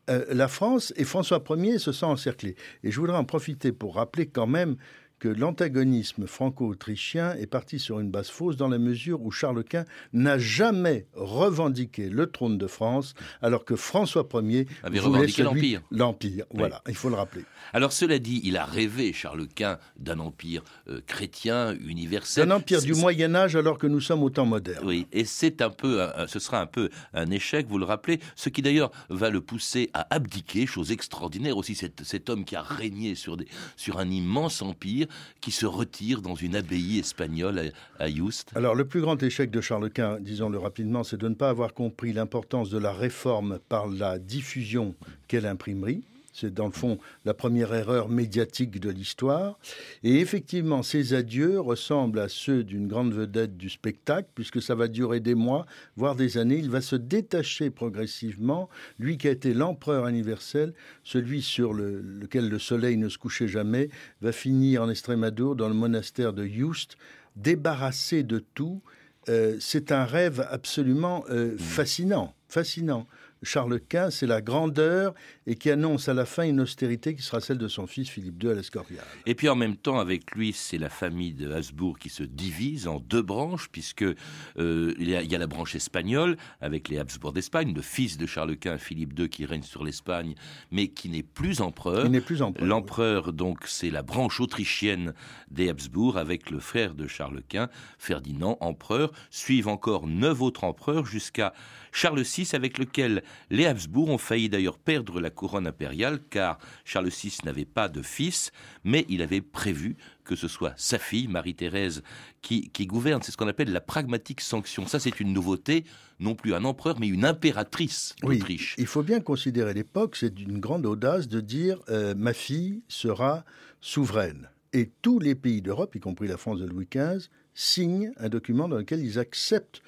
euh, 0.08 0.24
la 0.30 0.48
France 0.48 0.92
et 0.96 1.04
François 1.04 1.42
Ier 1.50 1.78
se 1.78 1.90
sent 1.90 2.06
encerclé. 2.06 2.54
Et 2.84 2.92
je 2.92 3.00
voudrais 3.00 3.16
en 3.16 3.24
profiter 3.24 3.72
pour 3.72 3.96
rappeler 3.96 4.26
quand 4.26 4.46
même 4.46 4.76
que 5.20 5.28
l'antagonisme 5.28 6.26
franco-autrichien 6.26 7.34
est 7.36 7.46
parti 7.46 7.78
sur 7.78 8.00
une 8.00 8.10
base 8.10 8.28
fausse 8.28 8.56
dans 8.56 8.68
la 8.68 8.78
mesure 8.78 9.22
où 9.22 9.30
Charles 9.30 9.62
Quint 9.64 9.84
n'a 10.12 10.38
jamais 10.38 11.06
revendiqué 11.14 12.08
le 12.08 12.26
trône 12.30 12.58
de 12.58 12.66
France, 12.66 13.14
alors 13.42 13.64
que 13.64 13.76
François 13.76 14.26
Ier 14.42 14.66
Avait 14.82 14.98
revendiqué 14.98 15.42
l'Empire. 15.42 15.82
L'Empire, 15.90 16.44
voilà, 16.52 16.82
il 16.88 16.94
faut 16.94 17.08
le 17.10 17.14
rappeler. 17.16 17.44
Alors 17.72 17.92
cela 17.92 18.18
dit, 18.18 18.40
il 18.44 18.56
a 18.56 18.64
rêvé, 18.64 19.12
Charles 19.12 19.46
Quint, 19.54 19.78
d'un 19.98 20.18
empire 20.18 20.62
euh, 20.88 21.00
chrétien, 21.06 21.74
universel. 21.86 22.44
C'est 22.44 22.50
un 22.50 22.56
empire 22.56 22.82
du 22.82 22.94
Moyen 22.94 23.34
Âge 23.34 23.54
alors 23.56 23.78
que 23.78 23.86
nous 23.86 24.00
sommes 24.00 24.22
au 24.22 24.30
temps 24.30 24.46
moderne. 24.46 24.84
Oui, 24.86 25.06
et 25.12 25.24
c'est 25.24 25.62
un 25.62 25.70
peu, 25.70 26.02
un- 26.02 26.26
ce 26.26 26.38
sera 26.38 26.60
un 26.60 26.66
peu 26.66 26.88
un 27.12 27.30
échec, 27.30 27.66
vous 27.68 27.78
le 27.78 27.84
rappelez, 27.84 28.20
ce 28.36 28.48
qui 28.48 28.62
d'ailleurs 28.62 28.90
va 29.10 29.30
le 29.30 29.40
pousser 29.40 29.90
à 29.92 30.12
abdiquer, 30.14 30.66
chose 30.66 30.90
extraordinaire 30.92 31.56
aussi, 31.56 31.74
cet, 31.74 32.02
cet 32.04 32.30
homme 32.30 32.44
qui 32.44 32.56
a 32.56 32.62
régné 32.62 33.14
sur, 33.14 33.36
des, 33.36 33.46
sur 33.76 33.98
un 33.98 34.08
immense 34.10 34.62
empire, 34.62 35.06
qui 35.40 35.50
se 35.50 35.66
retire 35.66 36.22
dans 36.22 36.34
une 36.34 36.56
abbaye 36.56 36.98
espagnole 36.98 37.72
à. 37.98 38.06
Alors, 38.54 38.74
le 38.74 38.84
plus 38.84 39.00
grand 39.00 39.22
échec 39.22 39.50
de 39.50 39.60
Charles 39.60 39.90
Quint, 39.90 40.18
disons-le 40.20 40.58
rapidement, 40.58 41.04
c'est 41.04 41.16
de 41.16 41.28
ne 41.28 41.34
pas 41.34 41.48
avoir 41.48 41.74
compris 41.74 42.12
l'importance 42.12 42.70
de 42.70 42.78
la 42.78 42.92
réforme 42.92 43.58
par 43.68 43.86
la 43.86 44.18
diffusion 44.18 44.94
qu'est 45.28 45.40
l'imprimerie. 45.40 46.02
C'est 46.40 46.54
dans 46.54 46.66
le 46.66 46.72
fond 46.72 46.98
la 47.26 47.34
première 47.34 47.74
erreur 47.74 48.08
médiatique 48.08 48.80
de 48.80 48.88
l'histoire. 48.88 49.58
Et 50.02 50.20
effectivement, 50.20 50.82
ces 50.82 51.12
adieux 51.12 51.60
ressemblent 51.60 52.18
à 52.20 52.28
ceux 52.28 52.64
d'une 52.64 52.88
grande 52.88 53.12
vedette 53.12 53.56
du 53.58 53.68
spectacle, 53.68 54.28
puisque 54.34 54.62
ça 54.62 54.74
va 54.74 54.88
durer 54.88 55.20
des 55.20 55.34
mois, 55.34 55.66
voire 55.96 56.16
des 56.16 56.38
années. 56.38 56.56
Il 56.56 56.70
va 56.70 56.80
se 56.80 56.96
détacher 56.96 57.68
progressivement, 57.70 58.70
lui 58.98 59.18
qui 59.18 59.28
a 59.28 59.32
été 59.32 59.52
l'empereur 59.52 60.08
universel, 60.08 60.72
celui 61.04 61.42
sur 61.42 61.74
le- 61.74 62.00
lequel 62.00 62.48
le 62.48 62.58
soleil 62.58 62.96
ne 62.96 63.08
se 63.08 63.18
couchait 63.18 63.48
jamais, 63.48 63.90
va 64.22 64.32
finir 64.32 64.82
en 64.82 64.88
Estrémadour, 64.88 65.56
dans 65.56 65.68
le 65.68 65.74
monastère 65.74 66.32
de 66.32 66.46
Yuste, 66.46 66.96
débarrassé 67.36 68.22
de 68.22 68.42
tout. 68.54 68.80
Euh, 69.28 69.56
c'est 69.60 69.92
un 69.92 70.04
rêve 70.04 70.46
absolument 70.50 71.24
euh, 71.28 71.56
fascinant, 71.58 72.34
fascinant. 72.48 73.06
Charles 73.42 73.80
Quint, 73.80 74.10
c'est 74.10 74.26
la 74.26 74.42
grandeur 74.42 75.14
et 75.46 75.54
qui 75.54 75.70
annonce 75.70 76.08
à 76.08 76.14
la 76.14 76.26
fin 76.26 76.42
une 76.42 76.60
austérité 76.60 77.14
qui 77.14 77.22
sera 77.22 77.40
celle 77.40 77.58
de 77.58 77.68
son 77.68 77.86
fils 77.86 78.08
Philippe 78.08 78.42
II 78.42 78.50
à 78.50 78.54
l'Escorial. 78.54 79.04
Et 79.26 79.34
puis 79.34 79.48
en 79.48 79.56
même 79.56 79.76
temps, 79.76 79.98
avec 79.98 80.32
lui, 80.32 80.52
c'est 80.52 80.78
la 80.78 80.90
famille 80.90 81.32
de 81.32 81.50
Habsbourg 81.50 81.98
qui 81.98 82.10
se 82.10 82.22
divise 82.22 82.86
en 82.86 83.00
deux 83.00 83.22
branches, 83.22 83.68
puisque 83.70 84.02
euh, 84.02 84.94
il, 84.98 85.08
y 85.08 85.16
a, 85.16 85.22
il 85.22 85.32
y 85.32 85.34
a 85.34 85.38
la 85.38 85.46
branche 85.46 85.74
espagnole 85.74 86.36
avec 86.60 86.88
les 86.88 86.98
Habsbourg 86.98 87.32
d'Espagne, 87.32 87.72
le 87.74 87.82
fils 87.82 88.18
de 88.18 88.26
Charles 88.26 88.56
Quint, 88.56 88.78
Philippe 88.78 89.18
II, 89.18 89.28
qui 89.28 89.46
règne 89.46 89.62
sur 89.62 89.84
l'Espagne, 89.84 90.34
mais 90.70 90.88
qui 90.88 91.08
n'est 91.08 91.22
plus 91.22 91.60
empereur. 91.60 92.04
Il 92.04 92.12
n'est 92.12 92.20
plus 92.20 92.42
empereur. 92.42 92.66
L'empereur, 92.66 93.32
donc, 93.32 93.60
c'est 93.66 93.90
la 93.90 94.02
branche 94.02 94.40
autrichienne 94.40 95.14
des 95.50 95.68
Habsbourg 95.68 96.18
avec 96.18 96.50
le 96.50 96.60
frère 96.60 96.94
de 96.94 97.06
Charles 97.06 97.42
Quint, 97.48 97.68
Ferdinand, 97.98 98.58
empereur. 98.60 99.12
Suivent 99.30 99.68
encore 99.68 100.06
neuf 100.06 100.42
autres 100.42 100.64
empereurs 100.64 101.06
jusqu'à 101.06 101.54
Charles 101.92 102.22
VI, 102.22 102.48
avec 102.52 102.78
lequel 102.78 103.22
les 103.50 103.66
Habsbourg 103.66 104.08
ont 104.10 104.18
failli 104.18 104.48
d'ailleurs 104.48 104.78
perdre 104.78 105.20
la 105.20 105.30
couronne 105.30 105.66
impériale, 105.66 106.20
car 106.30 106.58
Charles 106.84 107.08
VI 107.08 107.38
n'avait 107.44 107.64
pas 107.64 107.88
de 107.88 108.02
fils, 108.02 108.52
mais 108.84 109.04
il 109.08 109.22
avait 109.22 109.40
prévu 109.40 109.96
que 110.24 110.36
ce 110.36 110.46
soit 110.48 110.72
sa 110.76 110.98
fille, 110.98 111.26
Marie-Thérèse, 111.28 112.02
qui, 112.42 112.70
qui 112.70 112.86
gouverne. 112.86 113.20
C'est 113.22 113.32
ce 113.32 113.36
qu'on 113.36 113.48
appelle 113.48 113.72
la 113.72 113.80
pragmatique 113.80 114.40
sanction. 114.40 114.86
Ça, 114.86 115.00
c'est 115.00 115.18
une 115.20 115.32
nouveauté, 115.32 115.84
non 116.20 116.34
plus 116.34 116.54
un 116.54 116.64
empereur, 116.64 117.00
mais 117.00 117.08
une 117.08 117.24
impératrice 117.24 118.14
Oui, 118.22 118.38
d'Autriche. 118.38 118.74
il 118.78 118.86
faut 118.86 119.02
bien 119.02 119.20
considérer 119.20 119.74
l'époque, 119.74 120.16
c'est 120.16 120.32
d'une 120.32 120.58
grande 120.60 120.86
audace 120.86 121.26
de 121.28 121.40
dire 121.40 121.78
euh, 121.88 122.14
ma 122.16 122.32
fille 122.32 122.82
sera 122.88 123.44
souveraine. 123.80 124.48
Et 124.72 124.90
tous 125.02 125.18
les 125.18 125.34
pays 125.34 125.62
d'Europe, 125.62 125.96
y 125.96 126.00
compris 126.00 126.28
la 126.28 126.36
France 126.36 126.60
de 126.60 126.66
Louis 126.66 126.86
XV, 126.92 127.28
signent 127.54 128.12
un 128.18 128.28
document 128.28 128.68
dans 128.68 128.76
lequel 128.76 129.00
ils 129.00 129.18
acceptent 129.18 129.82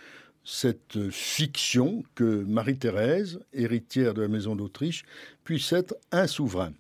cette 0.45 1.11
fiction 1.11 2.03
que 2.15 2.45
Marie-Thérèse, 2.45 3.41
héritière 3.53 4.15
de 4.15 4.23
la 4.23 4.29
maison 4.29 4.57
d'Autriche, 4.57 5.05
puisse 5.45 5.73
être 5.73 5.95
un 6.11 6.27
souverain. 6.27 6.73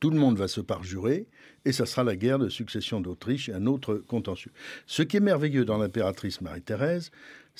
Tout 0.00 0.10
le 0.10 0.18
monde 0.18 0.38
va 0.38 0.48
se 0.48 0.60
parjurer 0.60 1.26
et 1.64 1.72
ça 1.72 1.86
sera 1.86 2.04
la 2.04 2.16
guerre 2.16 2.38
de 2.38 2.48
succession 2.48 3.00
d'Autriche 3.00 3.48
un 3.48 3.66
autre 3.66 3.96
contentieux. 3.96 4.52
Ce 4.86 5.02
qui 5.02 5.16
est 5.16 5.20
merveilleux 5.20 5.64
dans 5.64 5.78
l'impératrice 5.78 6.40
Marie-Thérèse, 6.40 7.10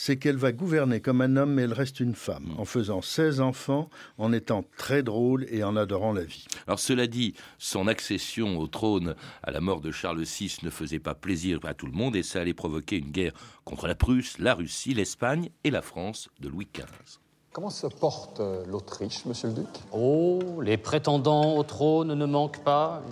c'est 0.00 0.16
qu'elle 0.16 0.36
va 0.36 0.52
gouverner 0.52 1.00
comme 1.00 1.20
un 1.22 1.36
homme, 1.36 1.54
mais 1.54 1.62
elle 1.62 1.72
reste 1.72 1.98
une 1.98 2.14
femme, 2.14 2.54
en 2.56 2.64
faisant 2.64 3.02
16 3.02 3.40
enfants, 3.40 3.90
en 4.16 4.32
étant 4.32 4.64
très 4.76 5.02
drôle 5.02 5.44
et 5.50 5.64
en 5.64 5.74
adorant 5.74 6.12
la 6.12 6.22
vie. 6.22 6.46
Alors 6.68 6.78
cela 6.78 7.08
dit, 7.08 7.34
son 7.58 7.88
accession 7.88 8.60
au 8.60 8.68
trône 8.68 9.16
à 9.42 9.50
la 9.50 9.60
mort 9.60 9.80
de 9.80 9.90
Charles 9.90 10.22
VI 10.22 10.58
ne 10.62 10.70
faisait 10.70 11.00
pas 11.00 11.16
plaisir 11.16 11.58
à 11.64 11.74
tout 11.74 11.86
le 11.86 11.92
monde 11.92 12.14
et 12.14 12.22
ça 12.22 12.40
allait 12.40 12.54
provoquer 12.54 12.98
une 12.98 13.10
guerre 13.10 13.32
contre 13.64 13.88
la 13.88 13.96
Prusse, 13.96 14.38
la 14.38 14.54
Russie, 14.54 14.94
l'Espagne 14.94 15.50
et 15.64 15.72
la 15.72 15.82
France 15.82 16.28
de 16.38 16.48
Louis 16.48 16.68
XV. 16.72 16.86
Comment 17.50 17.70
se 17.70 17.88
porte 17.88 18.38
euh, 18.38 18.64
l'Autriche, 18.68 19.24
monsieur 19.24 19.48
le 19.48 19.54
duc? 19.54 19.66
Oh, 19.90 20.60
les 20.62 20.76
prétendants 20.76 21.56
au 21.56 21.64
trône 21.64 22.14
ne 22.14 22.26
manquent 22.26 22.62
pas. 22.62 23.02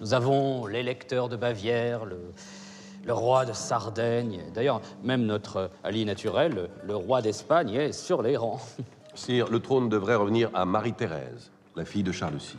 Nous 0.00 0.14
avons 0.14 0.66
l'électeur 0.66 1.28
de 1.28 1.34
Bavière, 1.34 2.04
le, 2.04 2.20
le 3.06 3.12
roi 3.12 3.44
de 3.44 3.52
Sardaigne. 3.52 4.42
D'ailleurs, 4.52 4.80
même 5.02 5.24
notre 5.24 5.70
allié 5.84 6.04
naturel, 6.04 6.68
le 6.84 6.96
roi 6.96 7.22
d'Espagne, 7.22 7.72
est 7.74 7.92
sur 7.92 8.20
les 8.20 8.36
rangs. 8.36 8.60
Sire, 9.14 9.48
le 9.48 9.60
trône 9.60 9.88
devrait 9.88 10.16
revenir 10.16 10.50
à 10.52 10.64
Marie-Thérèse, 10.64 11.50
la 11.76 11.84
fille 11.84 12.02
de 12.02 12.12
Charles 12.12 12.36
VI. 12.36 12.56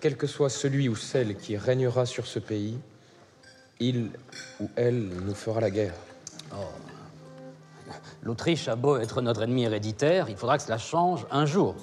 Quel 0.00 0.16
que 0.16 0.26
soit 0.26 0.50
celui 0.50 0.88
ou 0.88 0.96
celle 0.96 1.36
qui 1.36 1.56
régnera 1.56 2.04
sur 2.04 2.26
ce 2.26 2.38
pays, 2.38 2.78
il 3.80 4.10
ou 4.60 4.68
elle 4.76 5.08
nous 5.24 5.34
fera 5.34 5.60
la 5.60 5.70
guerre. 5.70 5.94
Oh. 6.52 6.56
L'Autriche 8.22 8.68
a 8.68 8.76
beau 8.76 8.96
être 8.96 9.22
notre 9.22 9.42
ennemi 9.42 9.64
héréditaire, 9.64 10.28
il 10.28 10.36
faudra 10.36 10.58
que 10.58 10.64
cela 10.64 10.78
change 10.78 11.26
un 11.30 11.46
jour. 11.46 11.76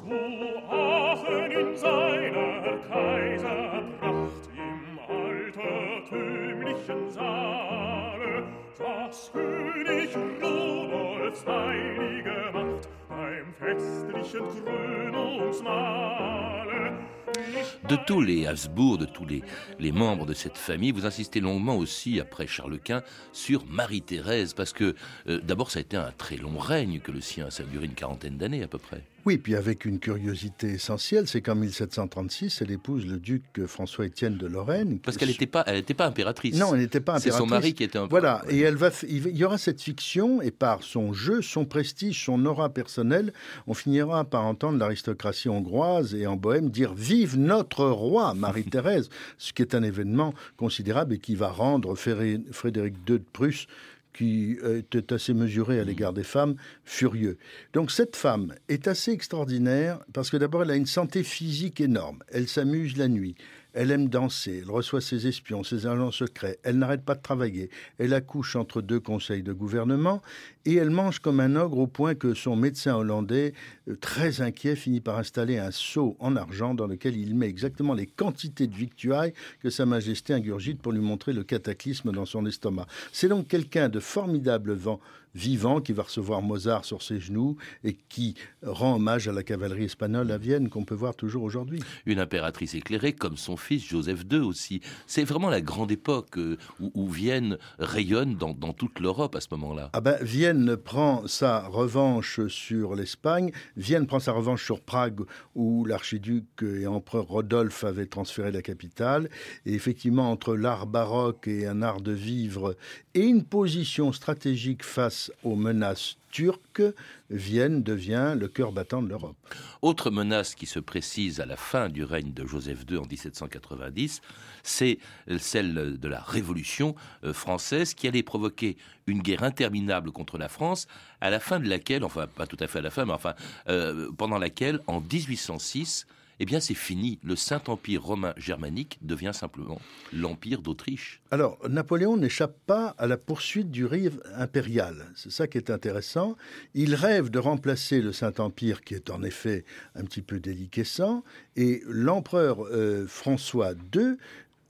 De 17.87 17.95
tous 18.07 18.21
les 18.21 18.47
Habsbourg, 18.47 18.97
de 18.97 19.05
tous 19.05 19.25
les, 19.25 19.43
les, 19.77 19.91
membres 19.91 20.25
de 20.25 20.33
cette 20.33 20.57
famille, 20.57 20.91
vous 20.91 21.05
insistez 21.05 21.41
longuement 21.41 21.77
aussi, 21.77 22.19
après 22.19 22.47
Charles 22.47 22.79
Quint, 22.79 23.03
sur 23.33 23.67
Marie-Thérèse, 23.67 24.55
parce 24.55 24.73
que 24.73 24.95
euh, 25.27 25.39
d'abord 25.43 25.69
ça 25.69 25.77
a 25.77 25.81
été 25.83 25.95
un 25.95 26.11
très 26.17 26.37
long 26.37 26.57
règne 26.57 26.99
que 26.99 27.11
le 27.11 27.21
sien, 27.21 27.51
ça 27.51 27.61
a 27.61 27.65
duré 27.67 27.85
une 27.85 27.93
quarantaine 27.93 28.37
d'années 28.37 28.63
à 28.63 28.67
peu 28.67 28.79
près. 28.79 29.03
Oui, 29.25 29.37
puis 29.37 29.55
avec 29.55 29.85
une 29.85 29.99
curiosité 29.99 30.71
essentielle, 30.71 31.27
c'est 31.27 31.41
qu'en 31.41 31.55
1736, 31.55 32.61
elle 32.61 32.71
épouse 32.71 33.05
le 33.05 33.17
duc 33.17 33.43
François-Étienne 33.65 34.37
de 34.37 34.47
Lorraine. 34.47 34.99
Parce 34.99 35.15
qu'elle 35.15 35.29
n'était 35.29 35.47
pas, 35.47 35.63
elle 35.65 35.83
pas 35.83 36.07
impératrice. 36.07 36.57
Non, 36.57 36.73
elle 36.73 36.81
n'était 36.81 36.99
pas 36.99 37.13
impératrice. 37.13 37.33
C'est 37.33 37.37
son 37.37 37.47
mari 37.47 37.73
qui 37.73 37.85
était 37.85 37.97
un. 37.97 38.07
Voilà, 38.07 38.43
et 38.49 38.59
elle 38.59 38.75
va, 38.75 38.89
il 39.07 39.37
y 39.37 39.45
aura 39.45 39.57
cette 39.57 39.81
fiction, 39.81 40.41
et 40.41 40.51
par 40.51 40.83
son 40.83 41.13
jeu, 41.13 41.41
son 41.41 41.63
prestige, 41.63 42.25
son 42.25 42.45
aura 42.45 42.69
personnelle, 42.69 43.31
on 43.65 43.73
finira 43.73 44.25
par 44.25 44.45
entendre 44.45 44.77
l'aristocratie 44.77 45.47
hongroise 45.47 46.13
et 46.15 46.27
en 46.27 46.35
Bohème 46.35 46.69
dire 46.69 46.93
Vive 46.93 47.37
notre 47.37 47.85
roi, 47.85 48.33
Marie-Thérèse, 48.33 49.09
ce 49.37 49.53
qui 49.53 49.61
est 49.61 49.73
un 49.73 49.83
événement 49.83 50.33
considérable 50.57 51.13
et 51.13 51.19
qui 51.19 51.35
va 51.35 51.47
rendre 51.47 51.95
Frédéric 51.95 52.95
II 53.07 53.19
de 53.19 53.23
Prusse 53.31 53.67
qui 54.13 54.57
était 54.63 55.13
assez 55.13 55.33
mesuré 55.33 55.79
à 55.79 55.83
l'égard 55.83 56.13
des 56.13 56.23
femmes, 56.23 56.55
furieux. 56.85 57.37
Donc 57.73 57.91
cette 57.91 58.15
femme 58.15 58.53
est 58.69 58.87
assez 58.87 59.11
extraordinaire 59.11 59.99
parce 60.13 60.29
que 60.29 60.37
d'abord 60.37 60.63
elle 60.63 60.71
a 60.71 60.75
une 60.75 60.85
santé 60.85 61.23
physique 61.23 61.81
énorme, 61.81 62.23
elle 62.29 62.47
s'amuse 62.47 62.97
la 62.97 63.07
nuit, 63.07 63.35
elle 63.73 63.91
aime 63.91 64.07
danser, 64.07 64.61
elle 64.61 64.71
reçoit 64.71 65.01
ses 65.01 65.27
espions, 65.27 65.63
ses 65.63 65.87
agents 65.87 66.11
secrets, 66.11 66.59
elle 66.63 66.77
n'arrête 66.77 67.03
pas 67.03 67.15
de 67.15 67.21
travailler, 67.21 67.69
elle 67.97 68.13
accouche 68.13 68.55
entre 68.55 68.81
deux 68.81 68.99
conseils 68.99 69.43
de 69.43 69.51
gouvernement 69.51 70.21
et 70.65 70.75
elle 70.75 70.91
mange 70.91 71.19
comme 71.19 71.39
un 71.39 71.55
ogre 71.55 71.79
au 71.79 71.87
point 71.87 72.13
que 72.15 72.33
son 72.33 72.55
médecin 72.55 72.95
hollandais, 72.95 73.53
très 73.99 74.41
inquiet, 74.41 74.75
finit 74.75 75.01
par 75.01 75.17
installer 75.17 75.57
un 75.57 75.71
seau 75.71 76.15
en 76.19 76.35
argent 76.35 76.73
dans 76.73 76.87
lequel 76.87 77.17
il 77.17 77.35
met 77.35 77.47
exactement 77.47 77.93
les 77.93 78.05
quantités 78.05 78.67
de 78.67 78.75
victuailles 78.75 79.33
que 79.61 79.69
Sa 79.69 79.85
Majesté 79.85 80.33
ingurgite 80.33 80.81
pour 80.81 80.91
lui 80.91 81.01
montrer 81.01 81.33
le 81.33 81.43
cataclysme 81.43 82.11
dans 82.11 82.25
son 82.25 82.45
estomac. 82.45 82.87
C'est 83.11 83.27
donc 83.27 83.47
quelqu'un 83.47 83.89
de 83.89 83.99
formidable 83.99 84.73
vent 84.73 84.99
vivant 85.35 85.81
qui 85.81 85.93
va 85.93 86.03
recevoir 86.03 86.41
Mozart 86.41 86.85
sur 86.85 87.01
ses 87.01 87.19
genoux 87.19 87.57
et 87.83 87.93
qui 88.09 88.35
rend 88.61 88.95
hommage 88.95 89.27
à 89.27 89.31
la 89.31 89.43
cavalerie 89.43 89.85
espagnole 89.85 90.31
à 90.31 90.37
Vienne 90.37 90.69
qu'on 90.69 90.85
peut 90.85 90.95
voir 90.95 91.15
toujours 91.15 91.43
aujourd'hui. 91.43 91.79
Une 92.05 92.19
impératrice 92.19 92.75
éclairée 92.75 93.13
comme 93.13 93.37
son 93.37 93.57
fils 93.57 93.83
Joseph 93.83 94.23
II 94.31 94.39
aussi. 94.39 94.81
C'est 95.07 95.23
vraiment 95.23 95.49
la 95.49 95.61
grande 95.61 95.91
époque 95.91 96.37
euh, 96.37 96.57
où, 96.79 97.09
Vienne 97.09 97.57
rayonne 97.79 98.35
dans, 98.35 98.73
toute 98.73 98.99
l'Europe 98.99 99.35
à 99.35 99.41
ce 99.41 99.47
moment-là. 99.51 99.89
Ah 99.93 100.01
ben, 100.01 100.17
Vienne 100.21 100.77
prend 100.77 101.27
sa 101.27 101.67
revanche 101.67 102.47
sur 102.47 102.95
l'Espagne, 102.95 103.51
Vienne 103.75 104.07
prend 104.07 104.19
sa 104.19 104.31
revanche 104.31 104.63
sur 104.63 104.81
Prague 104.81 105.21
où 105.55 105.85
l'archiduc 105.85 106.45
et 106.63 106.87
empereur 106.87 107.27
Rodolphe 107.27 107.83
avait 107.83 108.05
transféré 108.05 108.51
la 108.51 108.61
capitale. 108.61 109.29
Et 109.65 109.73
effectivement, 109.73 110.31
entre 110.31 110.55
l'art 110.55 110.85
baroque 110.85 111.47
et 111.47 111.65
un 111.65 111.81
art 111.81 112.01
de 112.01 112.11
vivre 112.11 112.75
et 113.13 113.21
une 113.21 113.43
position 113.43 114.11
stratégique 114.11 114.83
face 114.83 115.31
aux 115.43 115.55
menaces 115.55 116.17
turques, 116.33 116.81
Vienne 117.29 117.83
devient 117.83 118.35
le 118.35 118.47
cœur 118.47 118.71
battant 118.71 119.03
de 119.03 119.07
l'Europe. 119.07 119.37
Autre 119.83 120.09
menace 120.09 120.55
qui 120.55 120.65
se 120.65 120.79
précise 120.79 121.39
à 121.39 121.45
la 121.45 121.55
fin 121.55 121.89
du 121.89 122.03
règne 122.03 122.33
de 122.33 122.45
Joseph 122.45 122.85
II 122.89 122.97
en 122.97 123.05
1790, 123.05 124.21
c'est 124.63 124.97
celle 125.37 125.99
de 125.99 126.07
la 126.07 126.21
Révolution 126.21 126.95
euh, 127.23 127.33
française 127.33 127.93
qui 127.93 128.07
allait 128.07 128.23
provoquer 128.23 128.77
une 129.05 129.21
guerre 129.21 129.43
interminable 129.43 130.11
contre 130.11 130.39
la 130.39 130.49
France, 130.49 130.87
à 131.21 131.29
la 131.29 131.39
fin 131.39 131.59
de 131.59 131.69
laquelle, 131.69 132.03
enfin 132.03 132.25
pas 132.25 132.47
tout 132.47 132.57
à 132.59 132.67
fait 132.67 132.79
à 132.79 132.81
la 132.81 132.89
fin, 132.89 133.05
mais 133.05 133.13
enfin 133.13 133.35
euh, 133.69 134.11
pendant 134.17 134.39
laquelle, 134.39 134.79
en 134.87 135.01
1806, 135.01 136.07
eh 136.39 136.45
bien 136.45 136.59
c'est 136.59 136.73
fini. 136.73 137.19
Le 137.23 137.35
Saint-Empire 137.35 138.03
romain 138.03 138.33
germanique 138.37 138.99
devient 139.01 139.31
simplement 139.33 139.79
l'Empire 140.11 140.61
d'Autriche. 140.61 141.21
Alors, 141.31 141.57
Napoléon 141.67 142.17
n'échappe 142.17 142.57
pas 142.65 142.95
à 142.97 143.07
la 143.07 143.17
poursuite 143.17 143.71
du 143.71 143.85
rêve 143.85 144.21
impérial. 144.35 145.05
C'est 145.15 145.31
ça 145.31 145.47
qui 145.47 145.57
est 145.57 145.69
intéressant. 145.69 146.35
Il 146.73 146.95
rêve 146.95 147.29
de 147.29 147.39
remplacer 147.39 148.01
le 148.01 148.11
Saint-Empire, 148.11 148.81
qui 148.81 148.93
est 148.93 149.09
en 149.09 149.23
effet 149.23 149.65
un 149.95 150.03
petit 150.03 150.21
peu 150.21 150.39
déliquescent, 150.39 151.23
et 151.55 151.81
l'empereur 151.87 152.65
euh, 152.65 153.05
François 153.07 153.73
II 153.95 154.17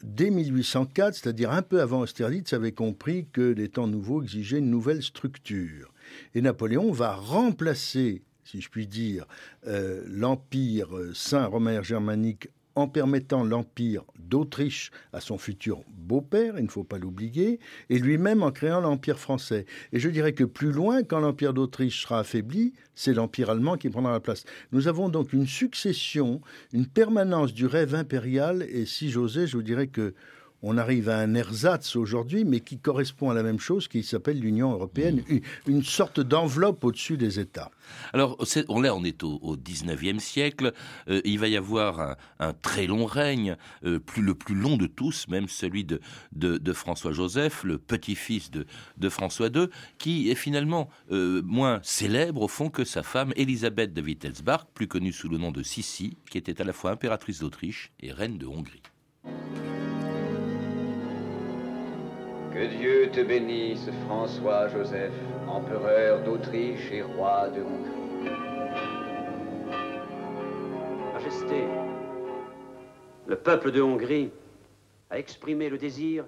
dès 0.03 0.29
1804, 0.29 1.15
c'est-à-dire 1.15 1.51
un 1.51 1.61
peu 1.61 1.81
avant 1.81 2.01
Austerlitz, 2.01 2.53
avait 2.53 2.73
compris 2.73 3.25
que 3.31 3.41
les 3.41 3.69
temps 3.69 3.87
nouveaux 3.87 4.21
exigeaient 4.21 4.59
une 4.59 4.69
nouvelle 4.69 5.01
structure. 5.01 5.93
Et 6.35 6.41
Napoléon 6.41 6.91
va 6.91 7.15
remplacer 7.15 8.21
si 8.43 8.61
je 8.61 8.69
puis 8.69 8.87
dire, 8.87 9.25
euh, 9.67 10.03
l'empire 10.07 10.95
euh, 10.95 11.13
saint 11.13 11.45
romain 11.45 11.81
germanique 11.81 12.49
en 12.75 12.87
permettant 12.87 13.43
l'empire 13.43 14.03
d'Autriche 14.17 14.91
à 15.11 15.21
son 15.21 15.37
futur 15.37 15.81
beau-père, 15.89 16.55
il 16.57 16.65
ne 16.65 16.69
faut 16.69 16.83
pas 16.83 16.97
l'oublier, 16.97 17.59
et 17.89 17.99
lui-même 17.99 18.41
en 18.41 18.51
créant 18.51 18.81
l'empire 18.81 19.19
français. 19.19 19.65
Et 19.91 19.99
je 19.99 20.09
dirais 20.09 20.33
que 20.33 20.43
plus 20.43 20.71
loin, 20.71 21.03
quand 21.03 21.19
l'empire 21.19 21.53
d'Autriche 21.53 22.01
sera 22.01 22.19
affaibli, 22.19 22.73
c'est 22.95 23.13
l'empire 23.13 23.49
allemand 23.51 23.77
qui 23.77 23.89
prendra 23.89 24.11
la 24.11 24.19
place. 24.19 24.43
Nous 24.71 24.87
avons 24.87 25.09
donc 25.09 25.33
une 25.33 25.47
succession, 25.47 26.41
une 26.71 26.87
permanence 26.87 27.53
du 27.53 27.67
rêve 27.67 27.93
impérial, 27.93 28.63
et 28.63 28.85
si 28.85 29.11
j'osais, 29.11 29.45
je 29.45 29.57
vous 29.57 29.63
dirais 29.63 29.87
que 29.87 30.15
on 30.63 30.77
arrive 30.77 31.09
à 31.09 31.19
un 31.19 31.35
ersatz 31.35 31.95
aujourd'hui, 31.97 32.45
mais 32.45 32.61
qui 32.61 32.79
correspond 32.79 33.29
à 33.29 33.33
la 33.33 33.43
même 33.43 33.59
chose, 33.59 33.89
qui 33.89 34.01
s'appelle 34.01 34.39
l'Union 34.39 34.71
européenne, 34.71 35.21
mmh. 35.27 35.37
une, 35.67 35.83
sorte 35.83 36.21
d'enveloppe 36.21 36.83
au-dessus 36.85 37.17
des 37.17 37.39
États. 37.39 37.69
Alors 38.13 38.37
on, 38.69 38.81
là, 38.81 38.95
on 38.95 39.03
est 39.03 39.23
au, 39.23 39.57
19e 39.57 40.19
siècle. 40.19 40.73
Euh, 41.09 41.21
il 41.25 41.37
va 41.37 41.49
y 41.49 41.57
avoir 41.57 42.15
un, 42.39 42.53
très 42.53 42.87
long 42.87 43.05
règne, 43.05 43.57
euh, 43.85 43.99
plus, 43.99 44.23
le 44.23 44.33
plus 44.33 44.55
long 44.55 44.77
de 44.77 44.87
tous, 44.87 45.27
même 45.27 45.49
celui 45.49 45.83
de, 45.83 45.99
de, 46.31 46.73
François-Joseph, 46.73 47.65
le 47.65 47.77
petit-fils 47.77 48.49
de, 48.49 48.65
de, 48.97 49.09
François 49.09 49.47
II, 49.47 49.67
qui 49.97 50.31
est 50.31 50.35
finalement 50.35 50.89
euh, 51.11 51.41
moins 51.43 51.81
célèbre 51.83 52.41
au 52.41 52.47
fond 52.47 52.69
que 52.69 52.85
sa 52.85 53.03
femme 53.03 53.33
Elisabeth 53.35 53.93
de 53.93 54.01
Wittelsbach, 54.01 54.65
plus 54.73 54.87
connue 54.87 55.11
sous 55.11 55.27
le 55.27 55.37
nom 55.37 55.51
de 55.51 55.61
Sissi, 55.61 56.15
qui 56.29 56.37
était 56.37 56.61
à 56.61 56.63
la 56.63 56.71
fois 56.71 56.91
impératrice 56.91 57.39
d'Autriche 57.39 57.91
et 57.99 58.13
reine 58.13 58.37
de 58.37 58.45
Hongrie. 58.45 58.81
Que 62.53 62.67
Dieu 62.67 63.09
te 63.11 63.21
bénisse, 63.21 63.89
François-Joseph, 64.05 65.11
empereur 65.47 66.23
d'Autriche 66.23 66.91
et 66.91 67.01
roi 67.01 67.49
de 67.49 67.63
Hongrie. 67.63 68.29
Majesté, 71.15 71.63
le 73.25 73.35
peuple 73.37 73.71
de 73.71 73.81
Hongrie 73.81 74.29
a 75.09 75.17
exprimé 75.17 75.67
le 75.67 75.79
désir 75.79 76.25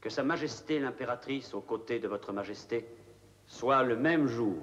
que 0.00 0.10
Sa 0.10 0.24
Majesté 0.24 0.80
l'impératrice, 0.80 1.54
aux 1.54 1.60
côtés 1.60 2.00
de 2.00 2.08
Votre 2.08 2.32
Majesté, 2.32 2.88
soit 3.46 3.84
le 3.84 3.94
même 3.94 4.26
jour 4.26 4.56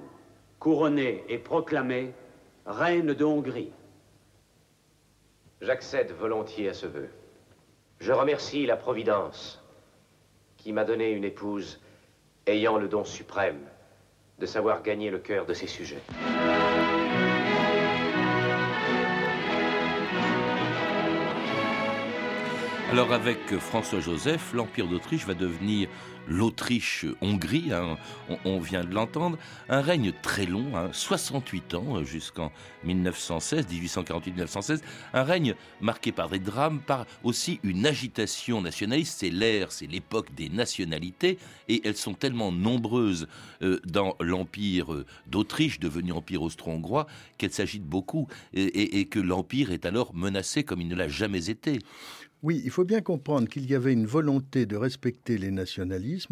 couronnée 0.60 1.24
et 1.30 1.38
proclamée 1.38 2.14
reine 2.66 3.14
de 3.14 3.24
Hongrie. 3.24 3.72
J'accède 5.62 6.12
volontiers 6.12 6.68
à 6.68 6.74
ce 6.74 6.88
vœu. 6.88 7.08
Je 8.02 8.12
remercie 8.12 8.66
la 8.66 8.76
Providence 8.76 9.61
qui 10.62 10.74
m'a 10.74 10.84
donné 10.84 11.10
une 11.10 11.24
épouse 11.24 11.80
ayant 12.46 12.78
le 12.78 12.88
don 12.88 13.04
suprême 13.04 13.62
de 14.38 14.46
savoir 14.46 14.84
gagner 14.84 15.10
le 15.10 15.18
cœur 15.18 15.48
de 15.48 15.56
ses 15.56 15.66
sujets. 15.66 16.02
Alors 22.92 23.12
avec 23.12 23.58
François-Joseph, 23.58 24.54
l'Empire 24.54 24.86
d'Autriche 24.86 25.26
va 25.26 25.34
devenir 25.34 25.88
l'Autriche-Hongrie, 26.28 27.72
hein, 27.74 27.98
on, 28.46 28.60
vient 28.60 28.84
de 28.84 28.94
l'entendre, 28.94 29.38
un 29.70 29.82
règne 29.82 30.12
très 30.22 30.46
long, 30.46 30.72
68 30.92 31.74
hein, 31.74 31.78
ans 31.78 31.98
euh, 31.98 32.04
jusqu'en 32.04 32.52
1916, 32.84 33.68
1848-1916, 33.68 34.82
un 35.14 35.24
règne 35.24 35.56
marqué 35.80 36.12
par 36.12 36.30
des 36.30 36.40
drames, 36.40 36.80
par 36.80 37.06
aussi 37.24 37.60
une 37.64 37.86
agitation 37.86 38.62
nationaliste, 38.62 39.20
c'est 39.20 39.30
l'ère, 39.30 39.72
c'est 39.72 39.88
l'époque 39.88 40.34
des 40.36 40.50
nationalités, 40.50 41.38
et 41.68 41.82
elles 41.86 41.98
sont 41.98 42.14
tellement 42.14 42.52
nombreuses 42.52 43.28
euh, 43.62 43.80
dans 43.86 44.16
l'empire 44.20 44.94
euh, 44.94 45.06
d'Autriche, 45.28 45.80
devenu 45.80 46.12
empire 46.12 46.42
austro-hongrois, 46.42 47.08
qu'elles 47.38 47.54
s'agitent 47.54 47.86
beaucoup, 47.86 48.28
et 48.54 49.06
que 49.06 49.20
l'empire 49.20 49.72
est 49.72 49.86
alors 49.86 50.14
menacé 50.14 50.64
comme 50.64 50.82
il 50.82 50.88
ne 50.88 50.96
l'a 50.96 51.08
jamais 51.08 51.50
été. 51.50 51.80
Oui, 52.44 52.60
il 52.64 52.72
faut 52.72 52.86
bien 52.86 53.02
comprendre 53.02 53.48
qu'il 53.48 53.70
y 53.70 53.76
avait 53.76 53.94
une 53.94 54.08
volonté 54.08 54.66
de 54.66 54.76
respecter 54.76 55.38
les 55.38 55.52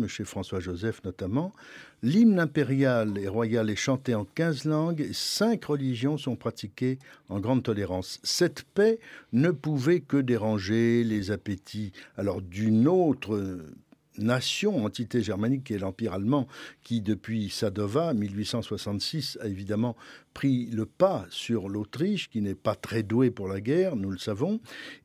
chez 0.08 0.24
François-Joseph 0.24 1.04
notamment. 1.04 1.54
L'hymne 2.02 2.40
impérial 2.40 3.18
et 3.18 3.28
royal 3.28 3.70
est 3.70 3.76
chanté 3.76 4.16
en 4.16 4.26
15 4.26 4.66
langues 4.66 5.02
et 5.02 5.14
cinq 5.14 5.66
religions 5.66 6.18
sont 6.18 6.36
pratiquées 6.36 6.98
en 7.30 7.40
grande 7.40 7.64
tolérance. 7.64 8.20
Cette 8.24 8.64
paix 8.64 9.00
ne 9.34 9.52
pouvait 9.52 10.00
que 10.00 10.18
déranger 10.18 11.04
les 11.04 11.32
appétits 11.32 11.92
alors 12.18 12.42
d'une 12.42 12.88
autre 12.88 13.60
nation, 14.20 14.86
entité 14.86 15.22
germanique 15.22 15.66
qui 15.66 15.74
est 15.74 15.80
l'Empire 15.80 16.14
allemand, 16.14 16.48
qui 16.84 17.02
depuis 17.02 17.50
Sadova, 17.50 18.14
1866, 18.14 19.40
a 19.42 19.48
évidemment 19.48 19.96
pris 20.34 20.68
le 20.68 20.86
pas 20.86 21.26
sur 21.30 21.70
l'Autriche, 21.70 22.30
qui 22.30 22.42
n'est 22.42 22.56
pas 22.56 22.76
très 22.76 23.04
douée 23.04 23.32
pour 23.32 23.48
la 23.48 23.62
guerre, 23.62 23.96
nous 23.96 24.12
le 24.12 24.18
savons. 24.18 24.60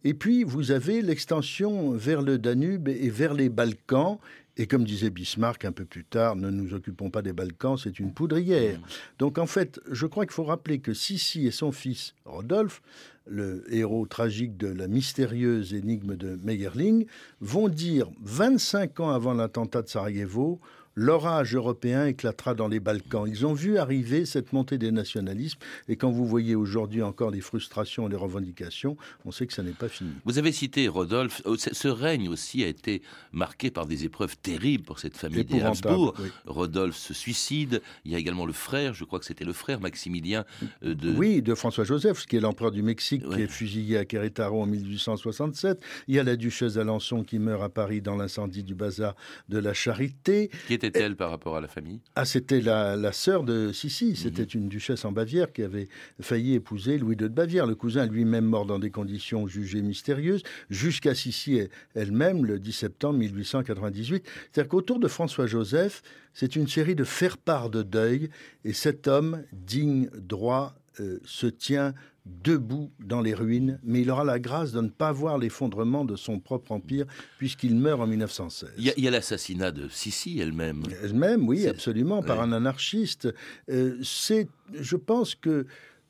Et 0.05 0.15
puis 0.15 0.45
vous 0.45 0.71
avez 0.71 1.03
l'extension 1.03 1.93
vers 1.93 2.23
le 2.23 2.39
Danube 2.39 2.89
et 2.89 3.11
vers 3.11 3.35
les 3.35 3.49
Balkans, 3.49 4.19
et 4.57 4.67
comme 4.67 4.85
disait 4.85 5.11
Bismarck 5.11 5.64
un 5.64 5.73
peu 5.73 5.85
plus 5.85 6.05
tard, 6.05 6.37
ne 6.37 6.51
nous 6.51 6.75
occupons 6.75 7.11
pas 7.11 7.23
des 7.23 7.33
Balkans, 7.33 7.77
c'est 7.77 7.99
une 7.99 8.12
poudrière. 8.12 8.79
Donc 9.19 9.38
en 9.38 9.47
fait, 9.47 9.81
je 9.90 10.07
crois 10.07 10.27
qu'il 10.27 10.35
faut 10.35 10.45
rappeler 10.45 10.79
que 10.79 10.95
Sissi 10.95 11.47
et 11.47 11.51
son 11.51 11.73
fils 11.73 12.14
Rodolphe 12.25 12.81
le 13.27 13.64
héros 13.75 14.07
tragique 14.07 14.57
de 14.57 14.69
la 14.69 14.88
mystérieuse 14.88 15.75
énigme 15.75 16.17
de 16.17 16.38
Meyerling, 16.43 17.07
vont 17.40 17.69
dire 17.69 18.11
25 18.23 19.01
ans 19.01 19.11
avant 19.11 19.35
l'attentat 19.35 19.83
de 19.83 19.88
Sarajevo 19.88 20.61
l'orage 20.95 21.55
européen 21.55 22.07
éclatera 22.07 22.55
dans 22.55 22.69
les 22.69 22.81
Balkans. 22.81 23.27
Ils 23.29 23.47
ont 23.47 23.53
vu 23.53 23.79
arriver 23.79 24.27
cette 24.27 24.53
montée 24.53 24.79
des 24.79 24.93
nationalismes 24.93 25.59
et 25.89 25.97
quand 25.97 26.11
vous 26.11 26.27
voyez 26.27 26.55
aujourd'hui 26.55 27.03
encore 27.03 27.31
les 27.31 27.41
frustrations 27.41 28.07
et 28.07 28.11
les 28.11 28.17
revendications, 28.17 28.97
on 29.25 29.33
sait 29.33 29.47
que 29.47 29.53
ça 29.53 29.63
n'est 29.63 29.73
pas 29.73 29.89
fini. 29.89 30.11
Vous 30.25 30.39
avez 30.39 30.53
cité 30.53 30.89
Rodolphe. 30.89 31.43
Oh, 31.45 31.57
ce 31.57 31.89
règne 31.89 32.29
aussi 32.29 32.65
a 32.65 32.69
été 32.69 33.03
marqué 33.33 33.71
par 33.71 33.87
des 33.87 34.05
épreuves 34.05 34.37
terribles 34.37 34.85
pour 34.85 34.99
cette 34.99 35.17
famille 35.17 35.45
des 35.45 35.61
Habsbourg. 35.61 36.15
Rodolphe 36.47 36.97
se 36.97 37.15
suicide. 37.15 37.83
Il 38.05 38.13
y 38.13 38.15
a 38.15 38.19
également 38.19 38.47
le 38.47 38.53
frère, 38.53 38.95
je 38.95 39.05
crois 39.05 39.19
que 39.19 39.25
c'était 39.25 39.45
le 39.45 39.53
frère 39.53 39.81
Maximilien 39.81 40.45
euh, 40.85 40.95
de... 40.95 41.13
Oui, 41.13 41.43
de 41.43 41.55
François-Joseph, 41.55 42.27
qui 42.27 42.37
est 42.37 42.41
l'empereur 42.41 42.71
du 42.71 42.83
Mexique, 42.83 43.29
qui 43.29 43.43
est 43.43 43.49
fusillé 43.49 43.99
à 43.99 44.05
Querétaro 44.05 44.63
en 44.63 44.67
1867. 44.67 45.81
Il 46.09 46.15
y 46.15 46.19
a 46.19 46.23
la 46.23 46.37
duchesse 46.37 46.75
d'Alençon 46.75 47.25
qui 47.25 47.39
meurt 47.39 47.63
à 47.63 47.69
Paris 47.69 48.01
dans 48.01 48.17
l'incendie 48.17 48.63
du 48.63 48.75
bazar 48.75 49.15
de 49.49 49.59
la 49.59 49.75
Charité. 49.75 50.51
Qui 50.67 50.75
était-elle 50.87 51.16
par 51.16 51.31
rapport 51.31 51.57
à 51.57 51.61
la 51.61 51.68
famille? 51.68 52.01
Ah, 52.14 52.25
c'était 52.25 52.61
la, 52.61 52.97
la 52.97 53.12
sœur 53.12 53.44
de 53.44 53.73
Sissi. 53.73 54.11
Mhm. 54.11 54.16
C'était 54.16 54.44
une 54.44 54.68
duchesse 54.68 55.05
en 55.05 55.12
Bavière 55.12 55.53
qui 55.53 55.62
avait 55.62 55.88
failli 56.20 56.55
épouser 56.55 56.99
Louis 56.99 57.16
II 57.16 57.25
de 57.25 57.29
Bavière. 57.29 57.66
Le 57.66 57.75
cousin 57.75 58.07
lui-même 58.07 58.44
mort 58.44 58.66
dans 58.66 58.79
des 58.79 58.90
conditions 58.90 59.47
jugées 59.47 59.83
mystérieuses, 59.83 60.42
jusqu'à 60.70 61.14
Sissi 61.14 61.61
elle-même 61.94 62.44
le 62.44 62.59
10 62.59 62.73
septembre 62.73 63.18
1898. 63.18 64.25
C'est-à-dire 64.53 64.68
qu'autour 64.68 64.99
de 64.99 65.09
François-Joseph, 65.09 66.03
c'est 66.33 66.57
une 66.57 66.68
série 66.68 66.94
de 66.94 67.05
faire-part 67.05 67.70
de 67.70 67.83
deuil. 67.83 68.31
Et 68.64 68.73
cet 68.73 69.09
homme, 69.09 69.42
digne, 69.53 70.09
droit, 70.14 70.75
euh, 71.01 71.18
se 71.25 71.47
tient 71.47 71.94
debout 72.25 72.91
dans 73.01 73.21
les 73.21 73.35
ruines, 73.35 73.79
mais 73.83 74.01
il 74.01 74.11
aura 74.11 74.25
la 74.25 74.39
grâce 74.39 74.73
de 74.73 74.81
ne 74.81 74.89
pas 74.89 75.13
voir 75.13 75.39
l'effondrement 75.39 76.05
de 76.05 76.17
son 76.17 76.41
propre 76.41 76.73
empire, 76.73 77.05
puisqu'il 77.39 77.75
meurt 77.77 78.01
en 78.01 78.07
1916. 78.07 78.73
Il 78.79 78.85
y 78.85 79.09
a, 79.09 79.11
l'assassinat 79.11 79.73
de 79.73 79.89
Sissi 79.89 80.39
elle-même. 80.41 80.83
Elle-même, 81.03 81.47
oui, 81.47 81.67
absolument, 81.67 82.23
par 82.23 82.41
un 82.41 82.53
anarchiste. 82.53 83.29
Euh, 83.69 83.99
c'est, 84.03 84.49
je 84.73 84.97
pense 84.97 85.35
que 85.35 85.67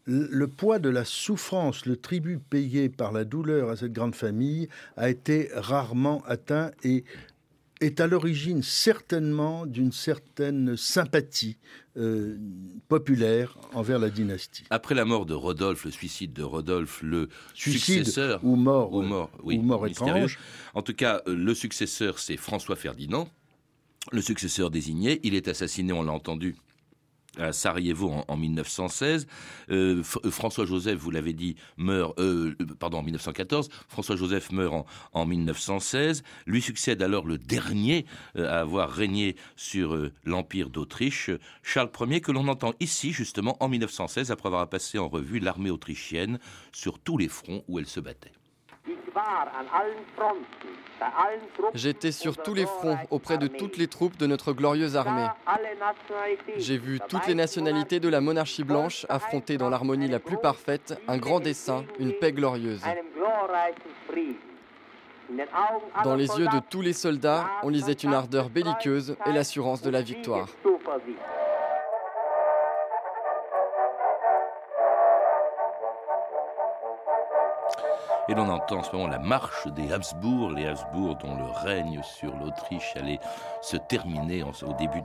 le 0.06 0.46
poids 0.46 0.78
de 0.78 0.88
la 0.88 1.04
souffrance, 1.04 1.86
le 1.86 1.96
tribut 1.96 2.38
payé 2.38 2.88
par 2.88 3.10
la 3.10 3.24
douleur 3.24 3.70
à 3.70 3.76
cette 3.76 3.92
grande 3.92 4.14
famille 4.14 4.68
a 4.96 5.08
été 5.08 5.48
rarement 5.54 6.22
atteint 6.26 6.70
et 6.82 7.04
est 7.84 8.00
à 8.00 8.06
l'origine 8.06 8.62
certainement 8.62 9.66
d'une 9.66 9.92
certaine 9.92 10.76
sympathie 10.76 11.58
euh, 11.96 12.36
populaire 12.88 13.56
envers 13.72 13.98
la 13.98 14.10
dynastie. 14.10 14.64
Après 14.70 14.94
la 14.94 15.04
mort 15.04 15.26
de 15.26 15.34
Rodolphe, 15.34 15.84
le 15.84 15.90
suicide 15.90 16.32
de 16.32 16.42
Rodolphe, 16.42 17.02
le 17.02 17.28
successeur 17.54 18.40
ou 18.42 18.56
mort, 18.56 18.92
ou 18.92 19.02
mort, 19.02 19.30
oui, 19.42 19.58
ou 19.58 19.62
mort 19.62 19.86
étrange. 19.86 20.38
En 20.74 20.82
tout 20.82 20.94
cas, 20.94 21.22
euh, 21.26 21.36
le 21.36 21.54
successeur, 21.54 22.18
c'est 22.18 22.36
François 22.36 22.76
Ferdinand, 22.76 23.28
le 24.12 24.22
successeur 24.22 24.70
désigné. 24.70 25.20
Il 25.22 25.34
est 25.34 25.46
assassiné, 25.48 25.92
on 25.92 26.02
l'a 26.02 26.12
entendu, 26.12 26.56
à 27.38 27.52
Sarajevo 27.52 28.12
en, 28.28 28.36
1916. 28.36 29.26
Euh, 29.70 30.02
euh, 30.24 30.30
François 30.30 30.66
Joseph, 30.66 30.98
vous 30.98 31.10
l'avez 31.10 31.32
dit, 31.32 31.56
meurt, 31.76 32.18
euh, 32.18 32.54
en 32.80 33.02
1914. 33.02 33.68
François 33.88 34.16
Joseph 34.16 34.52
meurt 34.52 34.86
en, 35.12 35.26
1916. 35.26 36.22
Lui 36.46 36.62
succède 36.62 37.02
alors 37.02 37.26
le 37.26 37.38
dernier 37.38 38.06
à 38.36 38.60
avoir 38.60 38.90
régné 38.90 39.36
sur 39.56 40.10
l'empire 40.24 40.70
d'Autriche, 40.70 41.30
Charles 41.62 41.90
Ier, 42.00 42.20
que 42.20 42.32
l'on 42.32 42.48
entend 42.48 42.72
ici 42.80 43.12
justement 43.12 43.56
en 43.60 43.68
1916 43.68 44.30
après 44.30 44.48
avoir 44.48 44.68
passé 44.68 44.98
en 44.98 45.08
revue 45.08 45.38
l'armée 45.38 45.70
autrichienne 45.70 46.38
sur 46.72 46.98
tous 46.98 47.18
les 47.18 47.28
fronts 47.28 47.64
où 47.68 47.78
elle 47.78 47.86
se 47.86 48.00
battait. 48.00 48.32
J'étais 51.74 52.12
sur 52.12 52.36
tous 52.36 52.54
les 52.54 52.66
fronts, 52.66 52.98
auprès 53.10 53.38
de 53.38 53.46
toutes 53.46 53.76
les 53.76 53.88
troupes 53.88 54.16
de 54.16 54.26
notre 54.26 54.52
glorieuse 54.52 54.96
armée. 54.96 55.26
J'ai 56.56 56.78
vu 56.78 57.00
toutes 57.08 57.26
les 57.26 57.34
nationalités 57.34 58.00
de 58.00 58.08
la 58.08 58.20
monarchie 58.20 58.64
blanche 58.64 59.06
affronter 59.08 59.56
dans 59.56 59.70
l'harmonie 59.70 60.08
la 60.08 60.20
plus 60.20 60.38
parfaite 60.38 61.00
un 61.08 61.18
grand 61.18 61.40
dessein, 61.40 61.84
une 61.98 62.12
paix 62.12 62.32
glorieuse. 62.32 62.82
Dans 66.04 66.14
les 66.14 66.26
yeux 66.26 66.46
de 66.46 66.60
tous 66.70 66.82
les 66.82 66.92
soldats, 66.92 67.46
on 67.62 67.68
lisait 67.68 67.92
une 67.92 68.14
ardeur 68.14 68.50
belliqueuse 68.50 69.16
et 69.26 69.32
l'assurance 69.32 69.82
de 69.82 69.90
la 69.90 70.02
victoire. 70.02 70.48
Et 78.28 78.34
l'on 78.34 78.48
entend 78.48 78.78
en 78.78 78.82
ce 78.82 78.92
moment 78.92 79.08
la 79.08 79.18
marche 79.18 79.66
des 79.68 79.92
Habsbourg, 79.92 80.50
les 80.52 80.66
Habsbourg 80.66 81.16
dont 81.16 81.36
le 81.36 81.44
règne 81.62 82.00
sur 82.02 82.34
l'Autriche 82.36 82.94
allait 82.96 83.20
se 83.60 83.76
terminer 83.76 84.42
au 84.42 84.72
début 84.78 85.02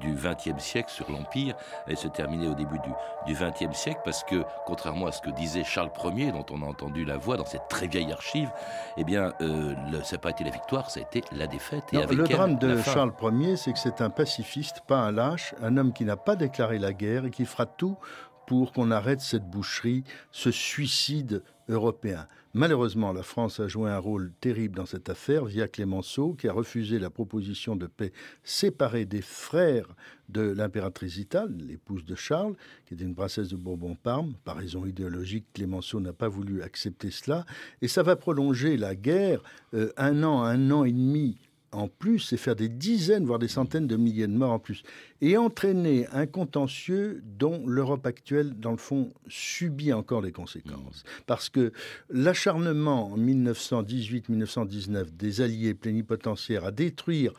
du 0.00 0.14
XXe 0.14 0.62
siècle 0.62 0.90
sur 0.90 1.10
l'Empire, 1.10 1.54
allait 1.86 1.96
se 1.96 2.08
terminer 2.08 2.48
au 2.48 2.54
début 2.54 2.78
du 3.26 3.34
XXe 3.34 3.76
siècle 3.76 4.00
parce 4.04 4.24
que, 4.24 4.44
contrairement 4.64 5.06
à 5.06 5.12
ce 5.12 5.20
que 5.20 5.30
disait 5.30 5.64
Charles 5.64 5.90
Ier, 6.04 6.32
dont 6.32 6.46
on 6.50 6.62
a 6.62 6.66
entendu 6.66 7.04
la 7.04 7.18
voix 7.18 7.36
dans 7.36 7.44
cette 7.44 7.68
très 7.68 7.86
vieille 7.86 8.12
archive, 8.12 8.50
eh 8.96 9.04
bien, 9.04 9.32
euh, 9.42 9.74
ça 10.02 10.16
n'a 10.16 10.20
pas 10.20 10.30
été 10.30 10.44
la 10.44 10.50
victoire, 10.50 10.90
ça 10.90 11.00
a 11.00 11.02
été 11.02 11.22
la 11.32 11.46
défaite. 11.46 11.84
Et 11.92 11.98
avec 11.98 12.16
le 12.16 12.26
drame 12.26 12.56
de 12.56 12.80
Charles 12.80 13.12
Ier, 13.22 13.56
c'est 13.56 13.72
que 13.72 13.78
c'est 13.78 14.00
un 14.00 14.10
pacifiste, 14.10 14.80
pas 14.86 14.98
un 14.98 15.12
lâche, 15.12 15.54
un 15.62 15.76
homme 15.76 15.92
qui 15.92 16.04
n'a 16.04 16.16
pas 16.16 16.36
déclaré 16.36 16.78
la 16.78 16.92
guerre 16.92 17.26
et 17.26 17.30
qui 17.30 17.44
fera 17.44 17.66
tout 17.66 17.98
pour 18.46 18.72
qu'on 18.72 18.90
arrête 18.90 19.20
cette 19.20 19.48
boucherie, 19.48 20.04
ce 20.30 20.50
suicide 20.50 21.42
européen. 21.68 22.26
Malheureusement, 22.56 23.12
la 23.12 23.24
France 23.24 23.58
a 23.58 23.66
joué 23.66 23.90
un 23.90 23.98
rôle 23.98 24.30
terrible 24.40 24.76
dans 24.76 24.86
cette 24.86 25.08
affaire 25.08 25.44
via 25.44 25.66
Clémenceau, 25.66 26.34
qui 26.34 26.46
a 26.46 26.52
refusé 26.52 27.00
la 27.00 27.10
proposition 27.10 27.74
de 27.74 27.86
paix 27.86 28.12
séparée 28.44 29.06
des 29.06 29.22
frères 29.22 29.88
de 30.28 30.42
l'impératrice 30.42 31.16
Ita, 31.16 31.46
l'épouse 31.46 32.04
de 32.04 32.14
Charles, 32.14 32.54
qui 32.86 32.94
était 32.94 33.02
une 33.02 33.16
princesse 33.16 33.48
de 33.48 33.56
Bourbon-Parme. 33.56 34.34
Par 34.44 34.56
raison 34.56 34.86
idéologique, 34.86 35.46
Clémenceau 35.52 35.98
n'a 35.98 36.12
pas 36.12 36.28
voulu 36.28 36.62
accepter 36.62 37.10
cela. 37.10 37.44
Et 37.82 37.88
ça 37.88 38.04
va 38.04 38.14
prolonger 38.14 38.76
la 38.76 38.94
guerre 38.94 39.42
euh, 39.74 39.92
un 39.96 40.22
an, 40.22 40.42
un 40.44 40.70
an 40.70 40.84
et 40.84 40.92
demi 40.92 41.38
en 41.74 41.88
plus 41.88 42.32
et 42.32 42.36
faire 42.36 42.56
des 42.56 42.68
dizaines, 42.68 43.24
voire 43.24 43.38
des 43.38 43.48
centaines 43.48 43.86
de 43.86 43.96
milliers 43.96 44.26
de 44.26 44.32
morts 44.32 44.52
en 44.52 44.58
plus, 44.58 44.82
et 45.20 45.36
entraîner 45.36 46.06
un 46.12 46.26
contentieux 46.26 47.22
dont 47.24 47.66
l'Europe 47.66 48.06
actuelle, 48.06 48.54
dans 48.58 48.70
le 48.70 48.76
fond, 48.76 49.12
subit 49.28 49.92
encore 49.92 50.22
les 50.22 50.32
conséquences. 50.32 51.04
Mmh. 51.04 51.22
Parce 51.26 51.48
que 51.48 51.72
l'acharnement 52.10 53.12
en 53.12 53.18
1918-1919 53.18 55.16
des 55.16 55.40
alliés 55.40 55.74
plénipotentiaires 55.74 56.64
à 56.64 56.70
détruire 56.70 57.32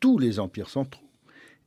tous 0.00 0.18
les 0.18 0.38
empires 0.38 0.68
centraux, 0.68 1.04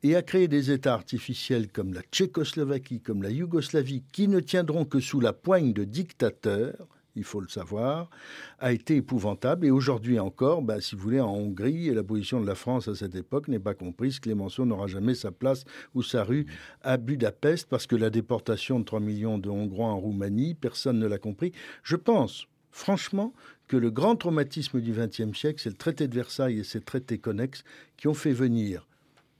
et 0.04 0.16
à 0.16 0.22
créer 0.22 0.48
des 0.48 0.72
États 0.72 0.94
artificiels 0.94 1.70
comme 1.70 1.94
la 1.94 2.02
Tchécoslovaquie, 2.02 3.02
comme 3.02 3.24
la 3.24 3.32
Yougoslavie, 3.32 4.04
qui 4.12 4.28
ne 4.28 4.40
tiendront 4.40 4.86
que 4.86 5.00
sous 5.00 5.20
la 5.20 5.34
poigne 5.34 5.74
de 5.74 5.84
dictateurs, 5.84 6.88
il 7.18 7.24
faut 7.24 7.42
le 7.42 7.48
savoir, 7.48 8.10
a 8.60 8.72
été 8.72 8.96
épouvantable. 8.96 9.66
Et 9.66 9.72
aujourd'hui 9.72 10.20
encore, 10.20 10.62
bah, 10.62 10.80
si 10.80 10.96
vous 10.96 11.02
voulez, 11.02 11.20
en 11.20 11.34
Hongrie, 11.34 11.94
la 11.94 12.04
position 12.04 12.40
de 12.40 12.48
la 12.48 12.56
France 12.56 12.88
à 12.88 12.96
cette 12.96 13.16
époque 13.16 13.48
n'est 13.48 13.60
pas 13.60 13.74
comprise. 13.74 14.20
Clémenceau 14.20 14.66
n'aura 14.66 14.88
jamais 14.88 15.16
sa 15.16 15.32
place 15.32 15.66
ou 15.96 16.04
sa 16.04 16.24
rue 16.24 16.46
à 16.84 16.98
Budapest 16.98 17.68
parce 17.68 17.88
que 17.88 17.96
la 17.96 18.10
déportation 18.10 18.80
de 18.80 18.86
3 18.86 19.00
millions 19.00 19.38
de 19.38 19.50
Hongrois 19.50 19.88
en 19.88 20.00
Roumanie, 20.00 20.54
personne 20.54 21.00
ne 21.00 21.08
l'a 21.08 21.18
compris. 21.18 21.52
Je 21.84 21.96
pense, 21.96 22.48
franchement, 22.72 23.34
que 23.68 23.78
le 23.78 23.92
grand 23.92 24.16
traumatisme 24.16 24.80
du 24.80 24.94
XXe 24.94 25.38
siècle, 25.38 25.62
c'est 25.62 25.70
le 25.70 25.76
traité 25.76 26.08
de 26.08 26.16
Versailles 26.16 26.60
et 26.60 26.64
ses 26.64 26.82
traités 26.82 27.18
connexes 27.18 27.64
qui 27.98 28.08
ont 28.08 28.14
fait 28.14 28.32
venir 28.32 28.88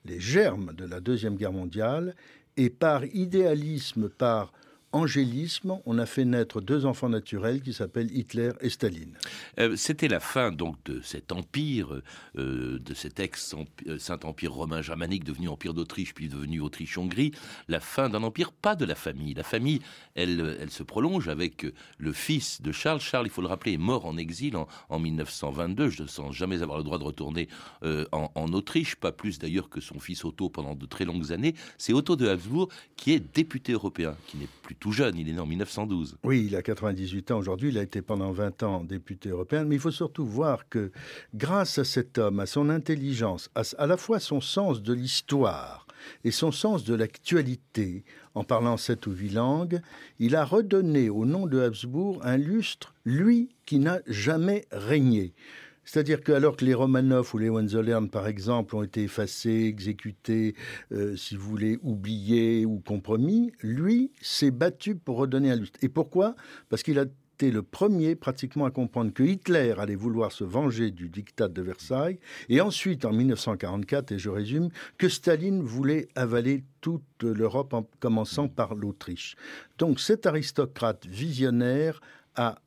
les 0.06 0.20
germes 0.20 0.74
de 0.74 0.86
la 0.86 1.00
Deuxième 1.00 1.36
Guerre 1.36 1.54
mondiale 1.54 2.16
et 2.56 2.70
par 2.70 3.06
idéalisme, 3.06 4.10
par 4.10 4.52
angélisme, 4.92 5.80
on 5.86 5.98
a 5.98 6.06
fait 6.06 6.26
naître 6.26 6.62
deux 6.62 6.86
enfants 6.86 7.10
naturels 7.10 7.62
qui 7.62 7.74
s'appellent 7.74 8.12
Hitler 8.16 8.52
et 8.62 8.70
Staline. 8.70 9.18
Euh, 9.60 9.76
c'était 9.76 10.08
la 10.08 10.20
fin 10.20 10.52
donc 10.52 10.78
de 10.86 11.02
cet 11.02 11.32
empire, 11.32 12.02
euh, 12.38 12.80
de 12.80 12.94
cet 12.94 13.20
ex-Saint-Empire 13.20 14.54
romain 14.54 14.82
germanique 14.82 15.24
devenu 15.24 15.50
empire 15.50 15.74
d'Autriche 15.74 16.14
puis 16.14 16.30
devenu 16.30 16.62
Autriche-Hongrie, 16.62 17.32
la 17.68 17.80
fin 17.80 18.10
d'un 18.10 18.24
empire, 18.24 18.52
pas 18.52 18.76
de 18.76 18.86
la 18.86 18.96
famille. 18.96 19.34
La 19.34 19.44
famille, 19.44 19.82
elle, 20.16 20.58
elle 20.60 20.72
se 20.72 20.84
prolonge 20.84 21.28
avec 21.28 21.66
le 21.98 22.14
fils 22.14 22.62
de 22.62 22.72
Charles. 22.72 23.02
Charles, 23.02 23.28
il 23.28 23.32
faut 23.32 23.42
le 23.42 23.48
rappeler, 23.48 23.74
est 23.74 23.78
mort 23.78 24.06
en 24.06 24.18
exil 24.18 24.56
en, 24.56 25.00
1922, 25.00 25.90
je 25.90 26.04
ne 26.04 26.08
sens 26.08 26.34
jamais 26.36 26.64
avoir 26.64 26.80
le 26.80 26.84
droit 26.84 26.98
de 26.98 27.04
retourner 27.04 27.48
euh, 27.84 28.06
en, 28.12 28.32
en 28.34 28.52
Autriche, 28.54 28.96
pas 28.96 29.12
plus 29.12 29.38
d'ailleurs 29.38 29.70
que 29.70 29.80
son 29.80 30.00
fils 30.00 30.26
Otto 30.26 30.50
pendant 30.50 30.76
de 30.76 30.86
très 30.86 31.06
longues 31.06 31.32
années. 31.32 31.54
C'est 31.78 31.94
Otto 31.94 32.16
de 32.16 32.28
Habsbourg 32.28 32.70
qui 32.96 33.14
est 33.14 33.20
député 33.20 33.74
européen, 33.74 34.16
qui 34.28 34.38
n'est 34.38 34.50
plus 34.64 34.76
tout 34.80 34.92
jeune, 34.92 35.18
il 35.18 35.30
est 35.30 35.34
né 35.34 35.40
en 35.40 35.46
1912. 35.46 36.18
Oui, 36.24 36.46
il 36.48 36.56
a 36.56 36.62
98 36.62 37.32
ans 37.32 37.38
aujourd'hui, 37.38 37.70
il 37.70 37.78
a 37.78 37.84
été 37.84 38.02
pendant 38.02 38.32
20 38.32 38.64
ans 38.64 38.84
député 38.84 39.30
européen, 39.30 39.66
mais 39.66 39.76
il 39.76 39.82
faut 39.82 39.92
surtout 39.92 40.26
voir 40.26 40.70
que 40.70 40.92
grâce 41.36 41.78
à 41.78 41.84
cet 41.84 42.18
homme, 42.18 42.40
à 42.40 42.46
son 42.46 42.70
intelligence, 42.70 43.50
à, 43.56 43.62
à 43.78 43.88
la 43.88 43.98
fois 43.98 44.20
son 44.20 44.42
sens 44.42 44.82
de 44.82 44.94
l'histoire 44.94 45.88
et 46.24 46.32
son 46.32 46.52
sens 46.52 46.84
de 46.84 46.94
l'actualité, 46.94 48.04
en 48.36 48.44
parlant 48.44 48.78
sept 48.78 49.08
ou 49.08 49.12
huit 49.12 49.30
langues, 49.30 49.82
il 50.20 50.36
a 50.36 50.46
redonné 50.46 51.10
au 51.10 51.26
nom 51.26 51.48
de 51.48 51.60
Habsbourg 51.60 52.20
un 52.24 52.38
lustre, 52.38 52.94
lui 53.06 53.50
qui 53.66 53.80
n'a 53.80 54.00
jamais 54.06 54.66
régné. 54.72 55.34
C'est-à-dire 55.88 56.22
que 56.22 56.34
alors 56.34 56.58
que 56.58 56.66
les 56.66 56.74
Romanov 56.74 57.34
ou 57.34 57.38
les 57.38 57.50
Hohenzollern, 57.50 58.10
par 58.10 58.28
exemple, 58.28 58.76
ont 58.76 58.84
été 58.84 59.04
effacés, 59.04 59.64
exécutés, 59.64 60.54
euh, 60.92 61.16
si 61.16 61.38
vous 61.38 61.50
voulez, 61.50 61.80
oubliés 61.82 62.66
ou 62.66 62.80
compromis, 62.86 63.54
lui 63.62 64.12
s'est 64.22 64.52
battu 64.52 64.96
pour 64.96 65.16
redonner 65.16 65.50
un 65.50 65.56
lustre. 65.56 65.80
Et 65.82 65.88
pourquoi? 65.88 66.36
Parce 66.68 66.84
qu'il 66.84 67.00
a 67.00 67.06
été 67.36 67.52
le 67.52 67.64
premier 67.64 68.16
pratiquement 68.16 68.66
à 68.66 68.72
comprendre 68.72 69.14
que 69.14 69.24
Hitler 69.24 69.76
allait 69.78 69.96
vouloir 69.96 70.34
se 70.34 70.44
venger 70.44 70.92
du 70.92 71.08
diktat 71.08 71.48
de 71.48 71.62
Versailles, 71.62 72.20
et 72.50 72.60
ensuite, 72.60 73.06
en 73.06 73.14
1944, 73.14 74.12
et 74.12 74.20
je 74.20 74.30
résume, 74.30 74.70
que 74.98 75.08
Staline 75.08 75.62
voulait 75.62 76.10
avaler 76.16 76.66
toute 76.82 77.24
l'Europe 77.24 77.74
en 77.74 77.88
commençant 78.02 78.50
par 78.50 78.76
l'Autriche. 78.76 79.38
Donc 79.78 80.02
cet 80.02 80.26
aristocrate 80.26 81.06
visionnaire 81.06 82.02
a 82.36 82.60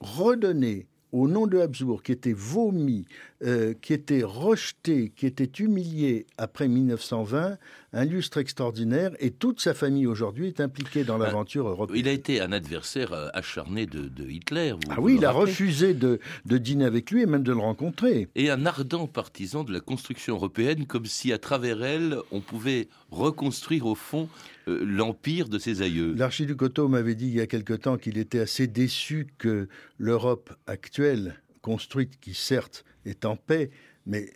redonné 0.00 0.86
au 1.12 1.28
nom 1.28 1.46
de 1.46 1.58
Habsbourg, 1.58 2.02
qui 2.02 2.12
était 2.12 2.34
vomi, 2.34 3.06
euh, 3.44 3.74
qui 3.80 3.92
était 3.92 4.22
rejeté, 4.22 5.12
qui 5.16 5.26
était 5.26 5.50
humilié 5.62 6.26
après 6.36 6.68
1920, 6.68 7.56
un 7.92 8.04
lustre 8.04 8.38
extraordinaire, 8.38 9.12
et 9.18 9.30
toute 9.30 9.60
sa 9.60 9.72
famille 9.72 10.06
aujourd'hui 10.06 10.48
est 10.48 10.60
impliquée 10.60 11.04
dans 11.04 11.16
l'aventure 11.16 11.66
européenne. 11.68 11.98
Il 11.98 12.08
a 12.08 12.12
été 12.12 12.40
un 12.40 12.52
adversaire 12.52 13.12
euh, 13.12 13.28
acharné 13.32 13.86
de, 13.86 14.10
Hitler. 14.28 14.74
ah 14.90 15.00
oui, 15.00 15.16
il 15.16 15.24
a 15.24 15.30
refusé 15.30 15.94
de, 15.94 16.20
de, 16.44 16.58
dîner 16.58 16.84
avec 16.84 17.10
lui 17.10 17.22
et 17.22 17.26
même 17.26 17.42
de 17.42 17.52
le 17.52 17.58
rencontrer. 17.58 18.28
Et 18.34 18.50
un 18.50 18.66
ardent 18.66 19.06
partisan 19.06 19.64
de 19.64 19.72
la 19.72 19.80
construction 19.80 20.34
européenne, 20.34 20.86
comme 20.86 21.06
si 21.06 21.32
à 21.32 21.38
travers 21.38 21.82
elle, 21.82 22.18
on 22.30 22.40
pouvait 22.40 22.88
reconstruire 23.10 23.86
au 23.86 23.94
fond 23.94 24.28
euh, 24.68 24.84
l'empire 24.84 25.48
de 25.48 25.58
ses 25.58 25.82
aïeux. 25.82 26.14
L'archiduc 26.16 26.60
Otto 26.62 26.88
m'avait 26.88 27.14
dit 27.14 27.26
il 27.26 27.34
y 27.34 27.40
a 27.40 27.46
quelque 27.46 27.74
temps 27.74 27.96
qu'il 27.96 28.18
était 28.18 28.40
assez 28.40 28.66
déçu 28.66 29.26
que 29.38 29.68
l'Europe 29.98 30.52
actuelle, 30.66 31.40
construite, 31.62 32.20
qui 32.20 32.34
certes 32.34 32.84
est 33.04 33.24
en 33.24 33.36
paix, 33.36 33.70
mais 34.06 34.30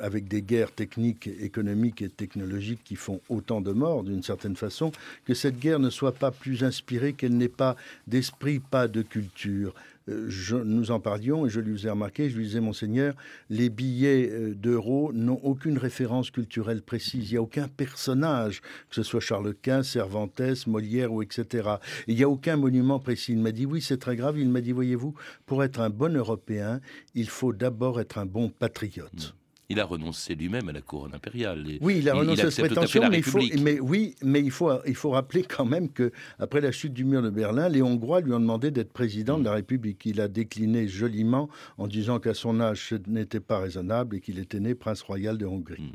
avec 0.00 0.28
des 0.28 0.42
guerres 0.42 0.72
techniques, 0.72 1.26
économiques 1.26 2.02
et 2.02 2.10
technologiques 2.10 2.84
qui 2.84 2.94
font 2.94 3.20
autant 3.28 3.60
de 3.60 3.72
morts 3.72 4.04
d'une 4.04 4.22
certaine 4.22 4.56
façon, 4.56 4.92
que 5.24 5.34
cette 5.34 5.58
guerre 5.58 5.78
ne 5.78 5.90
soit 5.90 6.12
pas 6.12 6.30
plus 6.30 6.62
inspirée, 6.62 7.14
qu'elle 7.14 7.36
n'ait 7.36 7.48
pas 7.48 7.76
d'esprit, 8.06 8.58
pas 8.60 8.86
de 8.86 9.02
culture. 9.02 9.74
Nous 10.06 10.90
en 10.90 11.00
parlions 11.00 11.46
et 11.46 11.48
je 11.48 11.60
lui 11.60 11.86
ai 11.86 11.90
remarqué, 11.90 12.28
je 12.28 12.36
lui 12.36 12.44
disais, 12.44 12.60
Monseigneur, 12.60 13.14
les 13.48 13.70
billets 13.70 14.30
euh, 14.30 14.54
d'euros 14.54 15.12
n'ont 15.14 15.40
aucune 15.42 15.78
référence 15.78 16.30
culturelle 16.30 16.82
précise. 16.82 17.30
Il 17.30 17.34
n'y 17.34 17.38
a 17.38 17.42
aucun 17.42 17.68
personnage, 17.68 18.60
que 18.60 18.94
ce 18.94 19.02
soit 19.02 19.20
Charles 19.20 19.54
Quint, 19.54 19.82
Cervantes, 19.82 20.66
Molière 20.66 21.12
ou 21.12 21.22
etc. 21.22 21.68
il 22.06 22.16
n'y 22.16 22.22
a 22.22 22.28
aucun 22.28 22.56
monument 22.56 22.98
précis. 22.98 23.32
Il 23.32 23.38
m'a 23.38 23.52
dit, 23.52 23.66
oui, 23.66 23.80
c'est 23.80 23.98
très 23.98 24.16
grave. 24.16 24.38
Il 24.38 24.50
m'a 24.50 24.60
dit, 24.60 24.72
voyez-vous, 24.72 25.14
pour 25.46 25.64
être 25.64 25.80
un 25.80 25.90
bon 25.90 26.14
Européen, 26.14 26.80
il 27.14 27.28
faut 27.28 27.52
d'abord 27.52 28.00
être 28.00 28.18
un 28.18 28.26
bon 28.26 28.50
patriote. 28.50 29.34
Il 29.70 29.80
a 29.80 29.84
renoncé 29.84 30.34
lui-même 30.34 30.68
à 30.68 30.72
la 30.72 30.82
couronne 30.82 31.14
impériale. 31.14 31.64
oui, 31.80 31.98
il 31.98 32.08
a 32.08 32.14
renoncé 32.14 32.42
à 32.42 32.50
cette 32.50 32.66
prétention, 32.66 33.08
mais, 33.08 33.18
il 33.18 33.22
faut, 33.22 33.40
mais, 33.60 33.80
oui, 33.80 34.14
mais 34.22 34.40
il 34.40 34.50
faut, 34.50 34.70
il 34.86 34.94
faut 34.94 35.10
rappeler 35.10 35.42
quand 35.42 35.64
même 35.64 35.90
que 35.90 36.12
après 36.38 36.60
la 36.60 36.70
chute 36.70 36.92
du 36.92 37.04
mur 37.04 37.22
de 37.22 37.30
Berlin, 37.30 37.68
les 37.68 37.80
Hongrois 37.82 38.20
lui 38.20 38.32
ont 38.32 38.40
demandé 38.40 38.70
d'être 38.70 38.92
président 38.92 39.38
de 39.38 39.44
la 39.44 39.52
République. 39.52 40.04
Il 40.04 40.20
a 40.20 40.28
décliné 40.28 40.86
joliment 40.86 41.48
en 41.78 41.86
disant 41.86 42.18
qu'à 42.18 42.34
son 42.34 42.60
âge, 42.60 42.88
ce 42.90 42.96
n'était 43.06 43.40
pas 43.40 43.58
raisonnable 43.58 44.16
et 44.16 44.20
qu'il 44.20 44.38
était 44.38 44.60
né 44.60 44.74
prince 44.74 45.02
royal 45.02 45.38
de 45.38 45.46
Hongrie. 45.46 45.80
Hmm. 45.80 45.92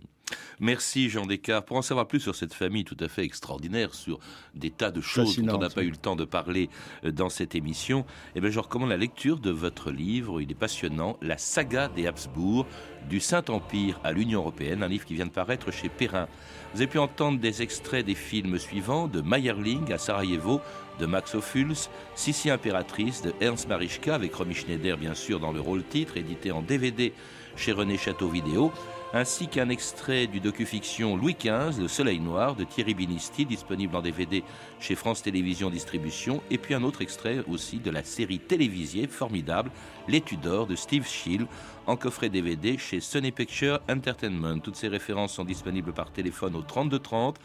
Merci 0.60 1.10
Jean 1.10 1.26
Descartes. 1.26 1.66
Pour 1.66 1.78
en 1.78 1.82
savoir 1.82 2.08
plus 2.08 2.20
sur 2.20 2.36
cette 2.36 2.54
famille 2.54 2.84
tout 2.84 2.98
à 3.00 3.08
fait 3.08 3.24
extraordinaire, 3.24 3.94
sur 3.94 4.20
des 4.56 4.72
tas 4.72 4.92
de 4.92 5.02
choses 5.02 5.38
dont 5.38 5.56
on 5.56 5.60
n'a 5.60 5.70
pas 5.70 5.84
eu 5.84 5.90
le 5.90 5.98
temps 5.98 6.16
de 6.16 6.26
parler 6.26 6.70
euh, 7.04 7.12
dans 7.12 7.30
cette 7.30 7.56
émission, 7.56 8.06
eh 8.36 8.42
bien, 8.42 8.50
je 8.50 8.60
recommande 8.60 8.90
la 8.90 8.98
lecture 8.98 9.40
de 9.40 9.52
votre 9.52 9.92
livre. 9.92 10.42
Il 10.42 10.52
est 10.52 10.56
passionnant, 10.56 11.18
La 11.22 11.38
saga 11.38 11.88
des 11.88 12.08
Habsbourg, 12.08 12.66
du 13.10 13.20
Saint-Empire 13.20 14.00
à 14.04 14.12
l'Union 14.12 14.42
européenne, 14.42 14.84
un 14.84 14.88
livre 14.88 15.06
qui 15.06 15.16
vient 15.16 15.26
de 15.26 15.32
paraître 15.32 15.72
chez 15.72 15.90
Perrin. 15.90 16.28
Vous 16.74 16.82
avez 16.82 16.88
pu 16.88 17.00
entendre 17.00 17.40
des 17.40 17.62
extraits 17.62 18.06
des 18.06 18.16
films 18.16 18.60
suivants 18.60 19.08
de 19.08 19.22
Meyerling 19.22 19.92
à 19.92 19.98
Sarajevo, 19.98 20.62
de 21.00 21.06
Max 21.06 21.34
Ophuls, 21.34 21.90
Sissi 22.16 22.50
impératrice 22.50 23.22
de 23.22 23.34
Ernst 23.40 23.68
Marischka 23.68 24.16
avec 24.16 24.36
Romy 24.36 24.54
Schneider 24.54 24.98
bien 24.98 25.16
sûr 25.16 25.40
dans 25.40 25.52
le 25.52 25.62
rôle 25.62 25.84
titre, 25.84 26.18
édité 26.18 26.52
en 26.52 26.62
DVD 26.62 27.14
chez 27.56 27.72
René 27.72 27.98
Château 27.98 28.28
Vidéo 28.28 28.72
ainsi 29.14 29.48
qu'un 29.48 29.70
extrait 29.70 30.28
du 30.28 30.40
docu-fiction 30.40 31.18
Louis 31.18 31.36
XV, 31.36 31.82
Le 31.82 31.88
Soleil 31.88 32.20
Noir, 32.20 32.56
de 32.56 32.64
Thierry 32.64 32.94
Binisti, 32.94 33.46
disponible 33.46 33.96
en 33.96 34.02
DVD 34.02 34.44
chez 34.80 34.96
France 34.96 35.24
Télévisions 35.24 35.70
Distribution, 35.70 36.42
et 36.52 36.58
puis 36.58 36.76
un 36.76 36.84
autre 36.84 37.02
extrait 37.02 37.44
aussi 37.48 37.80
de 37.80 37.90
la 37.90 38.04
série 38.04 38.40
télévisée 38.40 39.08
formidable 39.08 39.72
Les 40.08 40.22
Tudors 40.22 40.68
de 40.68 40.76
Steve 40.76 41.08
Schill, 41.08 41.48
en 41.88 41.96
coffret 41.96 42.30
DVD 42.30 42.78
chez 42.78 43.00
Sony 43.00 43.32
Picture 43.32 43.80
Entertainment. 43.90 44.60
Toutes 44.60 44.76
ces 44.76 44.88
références 44.88 45.34
sont 45.34 45.46
disponibles 45.46 45.92
par 45.92 46.12
téléphone 46.12 46.56
au 46.56 46.62
3230, 46.62 47.38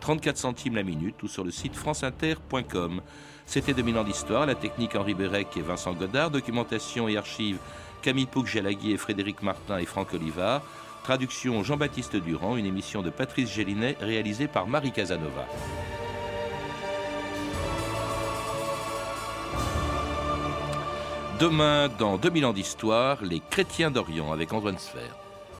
34 0.00 0.36
centimes 0.36 0.74
la 0.74 0.82
minute 0.82 1.22
ou 1.22 1.28
sur 1.28 1.44
le 1.44 1.52
site 1.52 1.76
franceinter.com. 1.76 3.00
C'était 3.46 3.74
2000 3.74 3.98
ans 3.98 4.04
d'histoire, 4.04 4.46
la 4.46 4.56
technique 4.56 4.96
Henri 4.96 5.14
Bérec 5.14 5.48
et 5.56 5.62
Vincent 5.62 5.92
Godard, 5.92 6.30
documentation 6.30 7.06
et 7.06 7.16
archives 7.16 7.58
Camille 8.02 8.26
Pouc-Jalagui 8.26 8.92
et 8.92 8.96
Frédéric 8.96 9.42
Martin 9.42 9.78
et 9.78 9.86
Franck 9.86 10.12
Olivard. 10.14 10.62
Traduction 11.02 11.64
Jean-Baptiste 11.64 12.14
Durand, 12.14 12.56
une 12.56 12.66
émission 12.66 13.02
de 13.02 13.10
Patrice 13.10 13.52
Gélinet 13.52 13.96
réalisée 14.00 14.46
par 14.46 14.68
Marie 14.68 14.92
Casanova. 14.92 15.46
Demain, 21.40 21.88
dans 21.98 22.18
2000 22.18 22.46
ans 22.46 22.52
d'histoire, 22.52 23.18
les 23.24 23.40
chrétiens 23.50 23.90
d'Orient 23.90 24.32
avec 24.32 24.52
Antoine 24.52 24.78
Sfer. 24.78 25.21